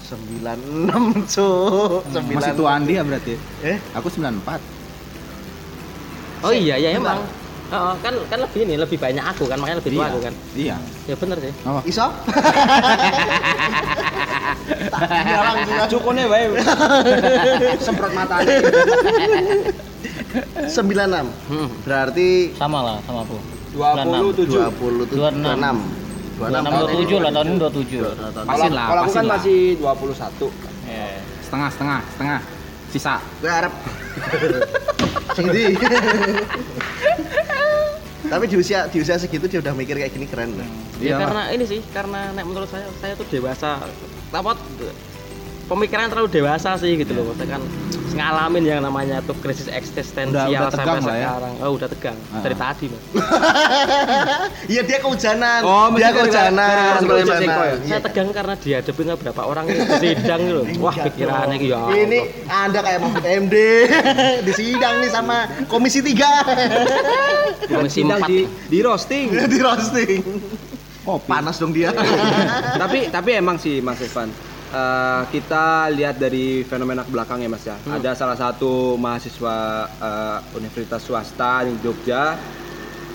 96, 0.06 1.26
Cuk. 1.26 2.06
Hmm, 2.06 2.30
Masih 2.30 2.54
tua 2.54 2.70
Andi 2.72 2.94
ya 2.94 3.02
berarti. 3.02 3.34
Eh, 3.64 3.82
Aku 3.96 4.06
94. 4.06 4.62
oh 6.38 6.52
iya 6.52 6.76
ya 6.76 6.94
emang 6.94 7.24
Oh, 7.74 7.94
kan 7.98 8.14
kan 8.28 8.38
lebih 8.38 8.60
ini 8.62 8.74
lebih 8.76 8.94
banyak 8.96 9.24
aku 9.24 9.44
kan 9.44 9.58
makanya 9.58 9.82
lebih 9.82 9.92
tua 9.92 10.06
aku 10.06 10.20
kan 10.22 10.34
Iya. 10.54 10.76
ya 11.04 11.14
bener 11.16 11.36
sih 11.40 11.52
Oh. 11.64 11.82
iso? 11.84 12.06
Tanya 14.94 15.34
langsung 15.42 15.74
aja. 15.74 15.86
cukunya 15.88 16.24
bae. 16.24 16.46
Semprot 17.78 18.12
matanya. 18.12 18.56
96. 20.66 21.26
hmm. 21.50 21.68
Berarti 21.82 22.28
sama 22.54 22.78
lah 22.80 22.96
sama 23.02 23.22
aku 23.22 23.38
27. 23.74 24.54
27 24.54 25.10
26. 25.10 25.42
26. 25.42 25.82
26 26.34 26.62
27 26.62 27.18
lah 27.18 27.30
tahun 27.32 27.46
ini 27.46 27.56
27 27.58 28.02
Pasin 28.42 28.42
Kalau 28.44 28.66
lah, 28.70 28.84
kalau 28.84 29.00
aku 29.00 29.08
pasin 29.08 29.16
kan 29.16 29.26
masih 29.32 29.58
21. 29.78 30.50
Eh, 30.86 31.16
Setengah, 31.44 31.68
setengah, 31.70 32.00
setengah. 32.08 32.40
Sisa. 32.90 33.14
Gue 33.40 33.50
harap 33.50 33.74
Sing? 35.36 35.50
Tapi 38.24 38.44
di 38.46 38.56
usia 38.56 38.88
di 38.88 38.98
usia 38.98 39.16
segitu 39.16 39.44
dia 39.44 39.60
udah 39.60 39.72
mikir 39.72 39.94
kayak 39.94 40.12
gini 40.12 40.24
keren 40.24 40.54
loh. 40.54 40.64
ya 40.96 41.12
Iya. 41.12 41.16
karena 41.20 41.42
ini 41.50 41.64
sih 41.64 41.80
karena 41.86 42.32
nek 42.32 42.44
menurut 42.44 42.66
saya 42.66 42.88
saya 42.98 43.12
tuh 43.14 43.26
dewasa 43.28 43.84
tamat 44.30 44.56
pemikiran 45.64 46.06
terlalu 46.06 46.28
dewasa 46.30 46.76
sih 46.76 46.94
gitu 46.94 47.12
loh 47.12 47.24
maksudnya 47.26 47.56
kan 47.56 47.62
ngalamin 48.14 48.62
yang 48.62 48.78
namanya 48.78 49.18
tuh 49.20 49.34
krisis 49.36 49.66
eksistensial 49.66 50.46
Udah- 50.46 50.70
udah 50.70 50.70
sampai 50.72 51.02
ya. 51.02 51.34
sekarang 51.34 51.52
oh 51.58 51.70
udah 51.72 51.88
tegang 51.88 52.14
Ah. 52.30 52.40
dari 52.40 52.54
tadi 52.54 52.84
mas 52.86 53.02
Iya 54.64 54.80
dia 54.82 54.98
kehujanan. 54.98 55.60
Oh, 55.62 55.90
dia 55.90 56.08
kehujanan. 56.08 57.02
ya? 57.02 57.26
Iya. 57.34 57.74
saya 57.84 58.00
tegang 58.00 58.28
karena 58.30 58.54
dihadapi 58.54 59.00
sama 59.02 59.16
berapa 59.18 59.42
orang 59.42 59.64
di 59.66 59.74
sidang 60.00 60.40
gitu 60.40 60.54
loh 60.54 60.66
wah 60.78 60.94
pikirannya 60.96 61.56
ya 61.58 61.80
Ini 61.90 62.18
Anda 62.46 62.78
kayak 62.80 62.98
Mahfud 63.00 63.24
MD 63.24 63.54
di 64.46 64.52
sidang 64.52 64.94
nih 65.00 65.10
sama 65.10 65.36
Komisi 65.66 65.98
3 65.98 66.14
komisi 67.70 68.00
Sidang 68.00 68.20
empat 68.20 68.28
di 68.28 68.38
di 68.68 68.78
roasting. 68.78 69.26
di 69.44 69.58
roasting. 69.58 70.20
Kopi. 71.02 71.26
Panas 71.26 71.58
dong 71.58 71.70
dia. 71.70 71.90
tapi 72.74 73.08
tapi 73.08 73.30
emang 73.34 73.56
sih 73.56 73.78
Mas 73.78 74.00
Evan 74.00 74.30
eh, 74.74 75.22
kita 75.30 75.64
lihat 75.88 76.16
dari 76.16 76.46
fenomena 76.62 77.00
ke 77.00 77.10
belakang 77.10 77.38
ya 77.38 77.48
Mas 77.48 77.62
ya. 77.62 77.78
Hmm. 77.78 77.94
Ada 77.94 78.10
salah 78.14 78.34
satu 78.34 78.72
mahasiswa 78.96 79.56
eh, 79.88 80.38
universitas 80.52 81.00
swasta 81.00 81.62
di 81.62 81.78
Jogja 81.78 82.34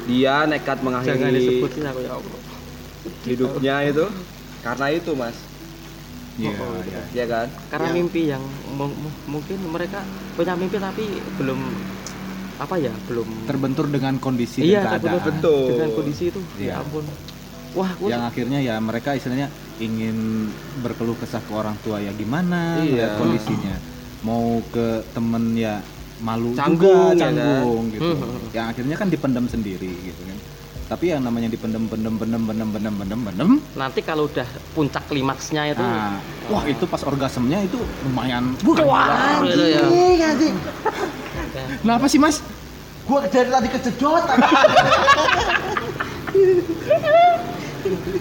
dia 0.02 0.42
nekat 0.44 0.80
jangan 0.80 1.04
mengakhiri 1.04 1.38
disebutin 1.38 1.86
aku 1.86 2.00
ya 2.00 2.12
Allah 2.12 2.40
hidupnya 3.24 3.76
itu 3.86 4.06
karena 4.60 4.86
itu 4.90 5.12
Mas. 5.14 5.38
Iya, 6.36 6.56
iya. 6.82 7.02
Ya 7.14 7.26
kan? 7.28 7.48
karena 7.70 7.88
Ya. 7.90 7.94
mimpi 7.94 8.22
yang 8.26 8.40
mu- 8.72 8.88
mu- 8.90 9.18
mungkin 9.30 9.60
mereka 9.68 10.00
punya 10.34 10.56
mimpi 10.56 10.80
tapi 10.80 11.04
belum 11.36 11.60
apa 12.58 12.76
ya 12.76 12.96
belum 13.06 13.28
Terbentur 13.44 13.86
dengan 13.86 14.16
kondisi 14.18 14.64
iya 14.64 14.88
dan 14.88 15.04
keadaan. 15.04 15.20
Betul. 15.30 15.68
dengan 15.70 15.90
kondisi 15.94 16.24
itu 16.28 16.40
Iya. 16.56 16.76
ya 16.76 16.80
ampun 16.80 17.04
wah 17.72 17.92
Yang 18.02 18.24
akhirnya 18.26 18.60
ya 18.62 18.76
mereka 18.80 19.10
istilahnya 19.14 19.52
ingin 19.80 20.48
berkeluh 20.78 21.16
kesah 21.16 21.40
ke 21.40 21.52
orang 21.52 21.76
tua 21.80 21.98
ya 21.98 22.12
gimana 22.12 22.80
Iya. 22.80 23.16
kondisinya. 23.16 23.76
Mau 24.20 24.60
ke 24.68 25.04
temen 25.10 25.56
ya 25.56 25.80
malu 26.20 26.52
Canggung, 26.52 27.16
juga 27.16 27.16
ya 27.16 27.32
kan? 27.32 27.34
canggung 27.34 27.84
gitu. 27.90 28.12
Hmm. 28.12 28.52
Yang 28.52 28.66
akhirnya 28.70 28.96
kan 28.96 29.08
dipendam 29.08 29.46
sendiri 29.48 29.92
gitu 30.04 30.22
kan. 30.22 30.38
Tapi 30.90 31.06
yang 31.08 31.22
namanya 31.22 31.48
dipendam 31.48 31.86
pendem 31.86 32.18
pendem 32.18 32.42
pendem 32.42 32.68
pendem 32.68 32.94
pendem 32.98 33.20
pendem 33.24 33.50
nanti 33.74 34.02
kalau 34.02 34.26
udah 34.26 34.44
puncak 34.74 35.06
klimaksnya 35.06 35.70
itu 35.70 35.80
Nah, 35.80 36.18
wah 36.50 36.66
itu 36.66 36.82
pas 36.84 37.00
orgasmenya 37.02 37.62
itu 37.62 37.78
lumayan. 38.04 38.58
wah 38.66 39.40
gitu 39.46 39.64
ya 39.64 39.86
Iya 39.86 40.30
sih. 40.36 40.52
Kenapa 41.80 42.06
sih 42.06 42.18
mas? 42.18 42.42
Gua 43.06 43.22
dari 43.24 43.48
tadi 43.48 43.68
kejedot. 43.70 44.24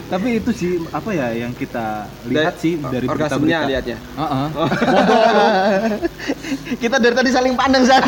Tapi 0.09 0.29
itu 0.41 0.51
sih 0.55 0.73
apa 0.95 1.11
ya 1.13 1.27
yang 1.35 1.53
kita 1.53 2.07
lihat 2.31 2.55
Da- 2.57 2.61
sih 2.61 2.73
dari 2.79 3.07
orgasmenya 3.07 3.59
lihatnya. 3.69 3.97
Heeh. 3.99 4.47
Kita 6.83 6.97
dari 7.01 7.15
tadi 7.17 7.31
saling 7.33 7.55
pandang 7.59 7.85
sana. 7.85 8.07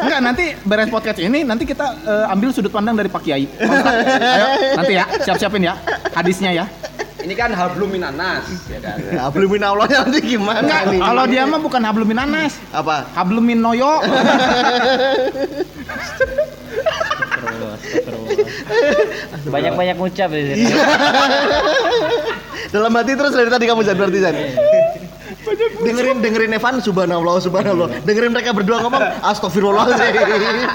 Enggak, 0.00 0.20
nanti 0.22 0.44
beres 0.64 0.88
podcast 0.88 1.18
ini 1.20 1.44
nanti 1.44 1.64
kita 1.68 1.86
eh, 2.06 2.32
ambil 2.32 2.50
sudut 2.54 2.72
pandang 2.72 2.96
dari 2.96 3.08
Pak 3.10 3.22
Kiai. 3.22 3.44
Ayo, 3.60 4.46
nanti 4.78 4.92
ya, 4.96 5.04
siap-siapin 5.22 5.62
ya 5.66 5.74
hadisnya 6.14 6.50
ya. 6.54 6.64
Ini 7.20 7.36
kan 7.36 7.52
hablum 7.52 7.92
minanas 7.92 8.48
ya 8.72 8.80
kan. 8.80 8.96
Ya, 8.96 9.28
belum 9.28 9.60
Allahnya 9.60 10.08
nanti 10.08 10.20
gimana 10.24 10.64
Enggak, 10.64 10.82
nih? 10.88 11.00
kalau 11.04 11.24
dia 11.28 11.44
mah 11.44 11.60
bukan 11.60 11.82
hablumin 11.84 12.16
anas, 12.16 12.56
apa? 12.72 13.04
hablumin 13.12 13.60
noyo. 13.60 14.00
Banyak-banyak 19.46 19.96
ngucap 19.96 20.28
di 20.30 20.42
sini. 20.46 20.64
Dalam 22.70 22.92
hati 22.94 23.12
terus 23.18 23.32
dari 23.34 23.50
tadi 23.50 23.64
kamu 23.66 23.82
Zan 23.82 23.96
berarti 23.98 24.18
Zan. 24.20 24.36
dengerin 25.80 26.20
dengerin 26.20 26.52
Evan 26.54 26.78
subhanallah 26.78 27.40
subhanallah. 27.40 27.88
Dengerin 28.04 28.30
mereka 28.30 28.52
berdua 28.52 28.84
ngomong 28.84 29.02
astagfirullahaladzim. 29.24 30.68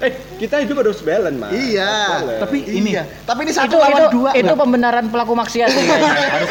Eh, 0.00 0.12
kita 0.40 0.64
hidup 0.64 0.80
harus 0.80 1.04
balance, 1.04 1.36
Mas. 1.36 1.52
iya. 1.52 2.24
Boleh. 2.24 2.40
Tapi 2.40 2.56
ini 2.72 2.96
Iya. 2.96 3.04
Tapi 3.28 3.40
ini 3.44 3.52
itu 3.52 3.60
satu 3.60 3.76
lawan 3.76 4.00
itu, 4.00 4.08
dua. 4.16 4.30
itu 4.32 4.48
enggak? 4.48 4.56
pembenaran 4.56 5.04
pelaku 5.12 5.32
maksiat. 5.36 5.68
Harus 6.32 6.50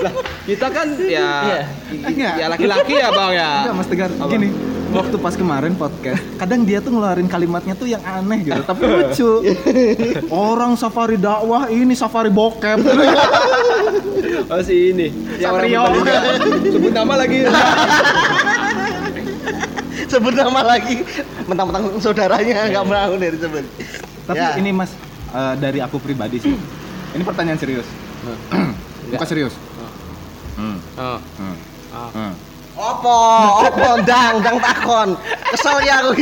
benar. 0.00 0.12
kita 0.42 0.66
kan 0.68 0.86
ya 0.98 1.30
Iya. 1.42 1.60
Enggak. 2.02 2.34
ya 2.34 2.46
laki-laki 2.48 2.94
ya, 2.94 3.08
Bang 3.10 3.30
ya. 3.30 3.50
Enggak, 3.60 3.74
Mas 3.76 3.86
Tegar. 3.86 4.10
Gini, 4.26 4.48
waktu 4.90 5.16
pas 5.16 5.34
kemarin 5.34 5.72
podcast, 5.74 6.22
kadang 6.36 6.62
dia 6.62 6.78
tuh 6.78 6.90
ngeluarin 6.90 7.26
kalimatnya 7.26 7.74
tuh 7.74 7.84
yang 7.84 8.00
aneh 8.00 8.42
gitu, 8.42 8.60
tapi 8.62 8.82
lucu. 8.82 9.30
Orang 10.28 10.74
safari 10.74 11.14
dakwah, 11.14 11.68
ini 11.68 11.92
safari 11.92 12.28
bokep. 12.28 12.80
Oh, 14.46 14.58
si 14.60 14.90
ini. 14.90 15.14
Yang 15.38 15.52
orang 15.52 15.70
Satrio. 15.70 15.82
Sebut 16.68 16.92
nama 16.92 17.14
lagi. 17.16 17.38
sebut 20.10 20.34
nama 20.34 20.60
lagi 20.66 20.96
mentang-mentang 21.46 21.84
saudaranya 21.98 22.66
nggak 22.68 22.84
mau 22.84 23.12
dari 23.14 23.36
sebut. 23.36 23.64
Tapi 24.26 24.38
Ya. 24.38 24.58
ini 24.58 24.70
Mas 24.70 24.90
eh, 25.28 25.54
dari 25.56 25.78
aku 25.78 25.98
pribadi 25.98 26.38
sih. 26.40 26.54
Ini 27.10 27.22
pertanyaan 27.22 27.58
serius. 27.58 27.86
Bukan 29.10 29.26
serius. 29.28 29.54
Hmm. 30.60 30.78
oh, 30.94 31.18
Hmm. 31.34 31.56
oh. 31.90 32.10
Hmm. 32.12 32.34
Opo, 32.72 33.16
opo, 33.62 33.88
ndang, 33.98 34.40
ndang 34.40 34.56
takon. 34.58 35.10
Kesel 35.50 35.78
ya 35.82 36.00
aku. 36.02 36.12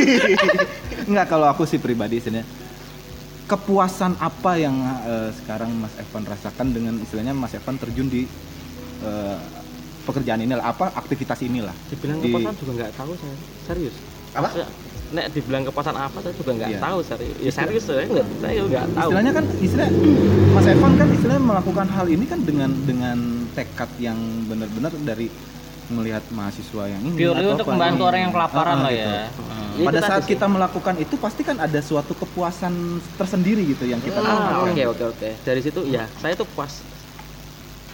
Enggak 1.05 1.27
kalau 1.31 1.47
aku 1.47 1.63
sih 1.63 1.77
pribadi 1.77 2.17
sebenarnya 2.17 2.47
kepuasan 3.45 4.13
apa 4.15 4.55
yang 4.55 4.75
eh, 5.03 5.29
sekarang 5.33 5.73
Mas 5.75 5.93
Evan 5.95 6.23
rasakan 6.23 6.67
dengan 6.69 6.93
istilahnya 6.95 7.33
Mas 7.33 7.51
Evan 7.51 7.75
terjun 7.75 8.05
di 8.05 8.29
eh, 9.01 9.37
pekerjaan 10.01 10.39
ini 10.39 10.51
lah, 10.51 10.69
apa 10.69 10.89
aktivitas 10.91 11.41
inilah. 11.41 11.73
dibilang 11.87 12.17
Di- 12.17 12.29
kepuasan 12.29 12.53
juga 12.55 12.71
nggak 12.75 12.91
tahu 12.93 13.11
saya 13.15 13.35
serius 13.63 13.95
Apa? 14.29 14.41
Maksudnya, 14.43 14.67
nek 15.09 15.25
dibilang 15.31 15.63
kepuasan 15.63 15.95
apa 15.95 16.17
saya 16.19 16.33
juga 16.35 16.51
nggak 16.55 16.69
Iya. 16.69 16.79
tahu 16.79 16.99
serius 17.01 17.37
ya 17.39 17.51
serius 17.51 17.83
saya 17.83 18.05
nggak 18.05 18.27
saya 18.37 18.61
nggak 18.63 18.85
tahu 18.91 19.07
Istilahnya 19.07 19.31
kan 19.33 19.45
istilah 19.57 19.89
Mas 20.51 20.65
Evan 20.67 20.91
kan 20.93 21.07
istilahnya 21.09 21.43
melakukan 21.43 21.87
hal 21.87 22.05
ini 22.07 22.25
kan 22.25 22.39
dengan 22.43 22.69
dengan 22.83 23.17
tekad 23.51 23.89
yang 23.97 24.17
benar-benar 24.45 24.93
dari 24.99 25.27
melihat 25.89 26.21
mahasiswa 26.29 26.85
yang 26.85 27.01
ini 27.01 27.17
Purely 27.17 27.41
atau 27.41 27.51
untuk 27.51 27.65
apa 27.65 27.73
membantu 27.73 27.97
ini. 27.97 28.07
orang 28.07 28.19
yang 28.21 28.31
kelaparan 28.31 28.75
Ah, 28.75 28.83
lah 28.83 28.91
gitu. 28.91 29.09
ya. 29.09 29.25
Itu 29.69 29.85
Pada 29.85 29.99
saat 30.03 30.21
sih. 30.21 30.29
kita 30.29 30.45
melakukan 30.45 30.95
itu 30.97 31.15
pasti 31.15 31.41
kan 31.41 31.57
ada 31.57 31.79
suatu 31.79 32.13
kepuasan 32.13 32.73
tersendiri 33.15 33.65
gitu 33.65 33.83
yang 33.83 33.97
kita 33.97 34.17
Ah, 34.17 34.27
dapatkan. 34.53 34.69
oke 34.69 34.83
oke 34.87 35.03
oke 35.09 35.29
dari 35.41 35.61
situ 35.61 35.79
ya 35.87 36.05
saya 36.15 36.33
tuh 36.33 36.45
puas 36.45 36.85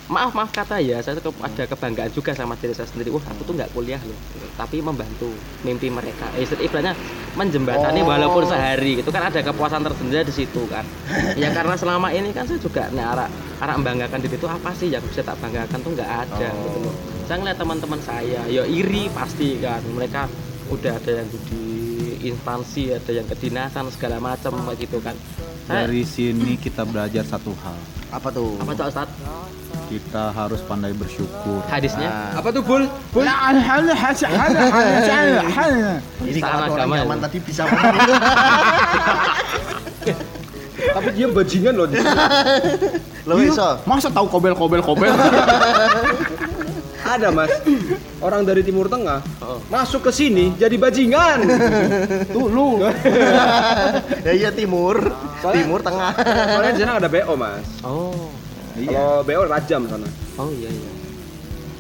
maaf 0.06 0.32
maaf 0.32 0.52
kata 0.52 0.78
ya 0.78 1.02
saya 1.02 1.18
tuh 1.18 1.30
ke- 1.30 1.42
ada 1.42 1.64
kebanggaan 1.66 2.12
juga 2.12 2.30
sama 2.32 2.54
diri 2.54 2.72
saya 2.72 2.86
sendiri 2.86 3.10
wah 3.10 3.24
aku 3.24 3.42
tuh 3.42 3.54
nggak 3.54 3.74
kuliah 3.74 3.98
loh 4.00 4.14
tapi 4.54 4.78
membantu 4.80 5.34
mimpi 5.62 5.90
mereka 5.90 6.30
eh, 6.32 6.46
istilahnya 6.46 6.94
menjembatani 7.34 8.00
Oh. 8.00 8.08
walaupun 8.08 8.46
sehari 8.46 8.98
gitu 8.98 9.10
kan 9.10 9.26
ada 9.26 9.42
kepuasan 9.42 9.82
tersendiri 9.82 10.22
di 10.22 10.34
situ 10.36 10.62
kan 10.68 10.86
ya 11.34 11.50
karena 11.50 11.74
selama 11.74 12.08
ini 12.10 12.30
kan 12.30 12.44
saya 12.44 12.58
juga 12.58 12.86
nah, 12.90 13.18
arah 13.18 13.30
arah 13.58 13.76
membanggakan 13.76 14.22
diri 14.22 14.36
itu 14.36 14.46
apa 14.48 14.70
sih 14.72 14.88
yang 14.88 15.02
bisa 15.04 15.22
tak 15.22 15.38
banggakan 15.38 15.80
tuh 15.80 15.92
nggak 15.92 16.12
ada 16.22 16.48
Oh. 16.48 16.62
gitu 16.64 16.78
loh 16.82 16.96
saya 17.26 17.38
ngeliat 17.38 17.58
teman-teman 17.58 18.00
saya 18.00 18.42
ya 18.46 18.62
iri 18.64 19.10
pasti 19.10 19.58
kan 19.58 19.82
mereka 19.90 20.30
udah 20.68 20.94
ada 20.96 21.12
yang 21.16 21.28
di 21.28 21.66
instansi 22.24 22.90
ada 22.92 23.12
yang 23.12 23.26
kedinasan 23.26 23.90
segala 23.90 24.18
macam 24.20 24.54
kayak 24.64 24.78
gitu 24.80 24.98
kan 25.00 25.18
Saya- 25.66 25.90
Dari 25.90 26.06
sini 26.06 26.54
kita 26.56 26.86
belajar 26.86 27.26
satu 27.26 27.50
hal. 27.58 27.74
Apa 28.12 28.30
tuh? 28.30 28.54
apa 28.56 28.70
tuh 28.72 28.86
Ustaz? 28.86 29.10
Kita 29.86 30.34
harus 30.34 30.66
pandai 30.66 30.92
bersyukur. 30.92 31.62
hadisnya 31.66 32.10
Nah, 32.10 32.42
Apa 32.42 32.50
tuh, 32.50 32.60
Bul? 32.60 32.90
Bul? 33.12 33.22
ini 33.22 33.38
Istana 36.32 36.42
kalau 36.42 36.66
orang 36.66 36.74
agama 36.76 36.96
zaman 36.98 37.16
itu. 37.16 37.24
tadi 37.24 37.38
bisa. 37.40 37.64
Tapi 40.76 41.10
dia 41.14 41.28
bajingan 41.28 41.74
loh. 41.76 41.88
Lo 43.24 43.36
iso. 43.40 43.78
Masa 43.84 44.10
tahu 44.10 44.26
kobel 44.28 44.54
kobel 44.54 44.82
kobel? 44.82 45.14
Ada, 47.06 47.30
Mas. 47.30 47.54
Orang 48.18 48.42
dari 48.44 48.66
Timur 48.66 48.90
Tengah 48.90 49.22
Oh. 49.38 49.62
masuk 49.68 50.02
ke 50.02 50.12
sini 50.12 50.50
jadi 50.56 50.74
bajingan. 50.76 51.46
Tuh 52.28 52.50
lu. 52.50 52.82
Ya 54.26 54.34
iya 54.34 54.50
timur, 54.50 54.98
Soalnya- 55.38 55.62
timur 55.62 55.80
tengah. 55.80 56.12
Soalnya 56.18 56.72
di 56.74 56.82
sana 56.82 56.98
ada 56.98 57.06
BO, 57.06 57.38
Mas. 57.38 57.62
oh 57.82 58.34
Iya. 58.76 58.92
Kalau 58.92 59.24
BO 59.24 59.44
rajam 59.48 59.82
sana. 59.88 60.08
oh 60.36 60.50
iya 60.52 60.70
iya 60.70 60.92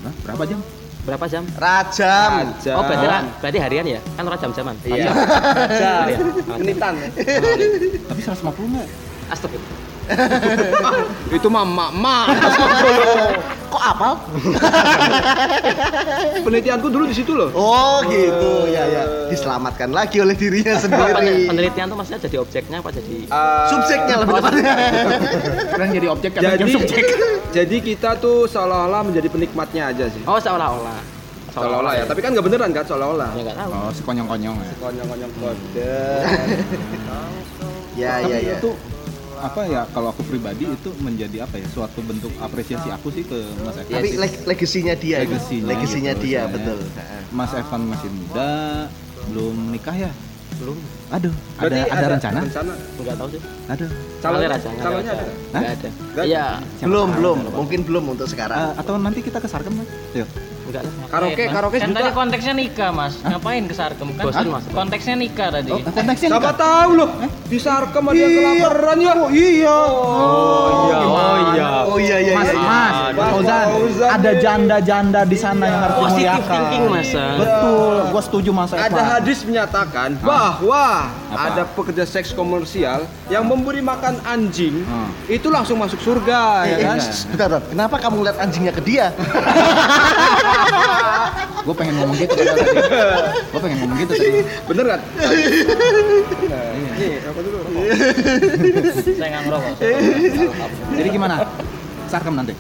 Hah, 0.04 0.14
berapa 0.24 0.44
jam? 0.46 0.60
berapa 1.06 1.26
jam 1.28 1.44
Rajam. 1.56 2.32
Rajam. 2.56 2.76
oh 2.76 2.84
berarti 2.84 3.08
berarti 3.38 3.60
harian 3.62 3.86
ya 3.86 4.00
kan 4.16 4.24
orang 4.26 4.40
jam-jaman 4.40 4.76
Iya. 4.82 5.06
Rajam. 5.06 5.14
Rajam. 5.54 6.04
Iya. 6.08 6.18
Menitan. 6.58 6.94
Tapi 8.06 8.20
150 8.22 8.42
enggak? 8.66 8.88
astagfirullah 9.26 9.85
Itu 11.38 11.48
mah 11.48 11.64
mak-mak. 11.64 12.26
Kok 13.74 13.84
apal? 13.84 14.14
Penelitianku 16.46 16.88
dulu 16.88 17.06
di 17.06 17.16
situ 17.16 17.32
loh. 17.32 17.50
Oh 17.52 18.00
gitu, 18.06 18.68
ya 18.68 18.84
ya. 18.86 19.04
Diselamatkan 19.28 19.92
lagi 19.92 20.22
oleh 20.22 20.32
dirinya 20.34 20.76
sendiri. 20.76 21.46
penelitian 21.46 21.86
tuh 21.86 21.98
maksudnya 21.98 22.22
jadi 22.22 22.38
objeknya 22.40 22.78
apa 22.80 22.90
jadi 22.90 23.16
Eh, 23.26 23.66
Subjeknya 23.68 24.16
lebih 24.18 24.34
tepatnya. 24.38 24.74
Kalian 25.68 25.92
jadi 25.94 26.08
objek 26.08 26.30
kadang 26.32 26.46
jadi 26.48 26.62
jadi 26.62 26.72
subjek. 26.72 27.04
jadi 27.52 27.78
kita 27.82 28.10
tuh 28.18 28.46
seolah-olah 28.46 29.02
menjadi 29.04 29.28
penikmatnya 29.28 29.84
aja 29.90 30.06
sih. 30.08 30.24
oh 30.24 30.38
seolah-olah 30.38 31.00
Seolah-olah 31.48 31.94
ya, 31.96 32.04
tapi 32.04 32.20
kan 32.20 32.32
nggak 32.32 32.46
beneran 32.46 32.70
kan 32.70 32.84
seolah-olah. 32.84 33.32
ya 33.34 33.42
nggak 33.42 33.58
tahu 33.58 33.72
Oh, 33.74 33.92
sekonyong-konyong 33.92 34.56
ya. 34.58 34.72
Konyol-konyol 34.78 35.30
kode. 35.34 36.00
Ya 37.96 38.20
ya 38.22 38.38
ya. 38.38 38.56
itu 38.56 38.70
apa 39.46 39.62
ya 39.64 39.82
kalau 39.88 40.10
aku 40.10 40.22
pribadi 40.24 40.66
itu 40.66 40.90
menjadi 40.98 41.46
apa 41.46 41.56
ya 41.56 41.68
suatu 41.68 42.02
bentuk 42.02 42.34
apresiasi 42.38 42.90
aku 42.90 43.08
sih 43.10 43.24
ke 43.24 43.38
Mas 43.62 43.78
Evan. 43.78 43.92
Tapi 43.92 44.10
leg- 44.16 44.42
legasinya 44.44 44.94
dia. 44.96 45.18
itu. 45.18 45.30
Legasinya 45.30 45.68
Legasinya 45.70 46.14
gitu, 46.14 46.24
dia, 46.24 46.42
misalnya. 46.42 46.54
betul. 46.56 46.80
Mas 47.30 47.52
Evan 47.54 47.82
masih 47.86 48.10
muda, 48.10 48.52
belum 49.28 49.56
nikah 49.70 49.98
ya? 50.00 50.12
belum 50.56 50.78
Aduh, 51.12 51.36
ada 51.60 51.68
Berarti 51.68 51.80
ada, 51.92 52.06
rencana? 52.16 52.40
Rencana. 52.42 52.74
nggak 52.96 53.16
tahu 53.20 53.28
sih 53.28 53.42
Aduh. 53.68 53.90
Calonnya, 54.24 54.48
ada, 54.48 54.58
calonnya 54.80 55.12
ada. 55.12 55.26
ada. 55.52 55.90
nggak 55.92 56.24
ada 56.24 56.24
iya 56.24 56.46
Belum, 56.80 57.08
belum. 57.12 57.38
Mungkin 57.52 57.80
belum 57.84 58.04
untuk 58.16 58.28
sekarang. 58.32 58.58
Eh, 58.58 58.74
atau 58.80 58.96
nanti 58.96 59.20
kita 59.20 59.38
ke 59.38 59.52
Sarkem 59.52 59.76
Mas? 59.76 59.90
Yuk. 60.16 60.30
Nggak 60.76 60.84
lah 60.84 60.94
Karaoke, 61.08 61.44
karaoke 61.48 61.78
Kan 61.78 61.92
tadi 61.92 62.10
konteksnya 62.12 62.54
nikah 62.54 62.90
mas, 62.92 63.14
ngapain 63.22 63.64
ke 63.64 63.74
Sarkem 63.74 64.08
kan? 64.12 64.24
Bosan, 64.26 64.46
Mas. 64.50 64.64
Konteksnya 64.68 65.16
nikah 65.16 65.48
tadi. 65.50 65.72
Oh, 65.72 65.80
konteksnya 65.82 66.28
Siapa 66.30 66.42
nikah? 66.44 66.56
tahu 66.60 66.90
loh, 66.94 67.10
di 67.46 67.58
Sarkem 67.58 68.04
ada 68.04 68.14
yang 68.14 68.32
kelaparan 68.34 68.98
ya. 69.00 69.14
Oh 69.16 69.30
iya. 69.32 69.78
Oh 69.80 70.68
iya. 70.84 70.98
oh 71.00 71.36
iya 71.48 71.68
oh 71.86 71.98
iya 71.98 72.18
iya 72.20 72.34
Mas, 72.36 72.50
iya. 72.50 72.60
Mas, 72.60 72.96
Mas 73.14 73.30
Fauzan, 73.32 73.66
ada 74.10 74.30
nih. 74.30 74.42
janda-janda 74.42 75.22
di 75.24 75.38
sana 75.38 75.64
yang 75.64 75.80
harus 75.82 75.96
Positive 75.96 76.20
dimuliakan. 76.20 76.52
thinking, 76.52 76.84
Mas. 76.90 77.10
Betul, 77.38 77.96
gua 78.10 78.22
setuju 78.22 78.50
Mas. 78.52 78.70
Ada 78.72 79.02
hadis 79.14 79.40
menyatakan 79.42 80.10
bahwa 80.20 80.86
ada 81.32 81.64
pekerja 81.66 82.04
seks 82.04 82.32
komersial 82.32 83.00
yang 83.26 83.46
memberi 83.46 83.80
makan 83.80 84.20
anjing 84.24 84.76
Hmm. 84.78 85.10
itu 85.28 85.48
langsung 85.48 85.78
masuk 85.78 85.98
surga 85.98 86.42
ya 86.66 86.76
Eh, 86.76 86.84
kan? 86.84 86.98
eh, 86.98 87.14
bentar, 87.30 87.48
bentar. 87.48 87.62
Kenapa 87.68 87.96
kamu 87.98 88.16
ngeliat 88.18 88.38
anjingnya 88.38 88.72
ke 88.72 88.82
dia? 88.82 89.08
Gue 91.66 91.74
pengen 91.74 91.96
ngomong 91.98 92.14
gitu 92.14 92.34
tadi. 92.38 92.62
Gue 93.50 93.60
pengen 93.60 93.78
ngomong 93.82 93.98
gitu 93.98 94.14
tadi. 94.14 94.42
Bener 94.70 94.86
kan? 94.86 95.00
Nih, 96.96 97.12
apa 97.26 97.40
dulu? 97.42 97.58
Saya 99.02 99.28
nggak 99.34 99.42
ngerokok. 99.50 99.74
Jadi 100.94 101.10
gimana? 101.10 101.36
Sarkem 102.06 102.38
nanti. 102.38 102.54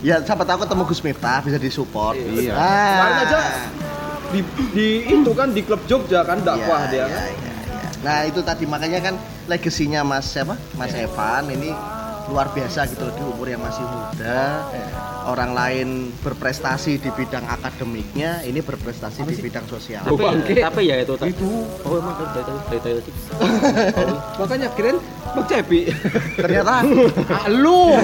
ya 0.00 0.24
siapa 0.24 0.48
tahu 0.48 0.64
ketemu 0.64 0.82
Gus 0.88 1.00
Miftah 1.04 1.44
bisa 1.44 1.60
disupport. 1.60 2.16
Iya. 2.16 2.56
Ah. 2.56 2.64
Kemarin 2.88 3.16
aja 3.20 3.38
di, 4.26 4.40
di 4.72 4.86
itu 5.06 5.30
kan 5.36 5.48
di 5.52 5.60
klub 5.62 5.84
Jogja 5.84 6.24
kan 6.24 6.40
dakwah 6.40 6.88
Iya, 6.88 6.90
dia 6.90 6.96
iya, 6.96 7.04
kan. 7.06 7.22
iya, 7.28 7.30
iya. 7.30 7.52
Nah 8.02 8.18
itu 8.26 8.40
tadi 8.42 8.64
makanya 8.66 8.98
kan 9.04 9.14
legasinya 9.46 10.00
Mas 10.02 10.26
siapa? 10.26 10.56
Mas 10.74 10.96
Evan 10.96 11.52
ini 11.52 11.70
luar 12.30 12.50
biasa 12.50 12.90
gitu 12.90 13.06
loh 13.06 13.14
di 13.14 13.22
umur 13.22 13.46
yang 13.46 13.62
masih 13.62 13.84
muda. 13.86 14.66
Orang 15.26 15.58
lain 15.58 16.14
berprestasi 16.22 17.02
di 17.02 17.10
bidang 17.10 17.42
akademiknya, 17.50 18.46
ini 18.46 18.62
berprestasi 18.62 19.26
di 19.26 19.34
bidang 19.42 19.66
sosial. 19.66 20.06
tapi, 20.06 20.22
bangke. 20.22 20.54
tapi 20.62 20.80
ya 20.86 21.02
itu 21.02 21.14
itu 21.26 21.50
oh 21.82 21.98
emang 21.98 22.14
dari 22.30 22.42
tadi 22.46 22.60
dari 22.70 22.80
tadi 22.82 23.10
tadi 23.90 24.14
Makanya 24.42 24.68
kirain 24.78 24.98
Bang 25.34 25.46
Cepi. 25.50 25.80
Ternyata 26.38 26.74
Lu. 27.62 27.94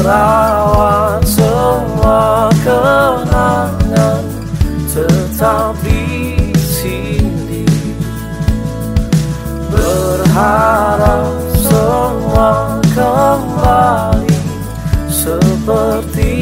merawat 0.00 1.20
semua 1.28 2.48
kenangan 2.64 4.24
tetap 4.90 5.76
berharap 10.30 11.26
semua 11.58 12.78
kembali 12.94 14.38
seperti 15.10 16.39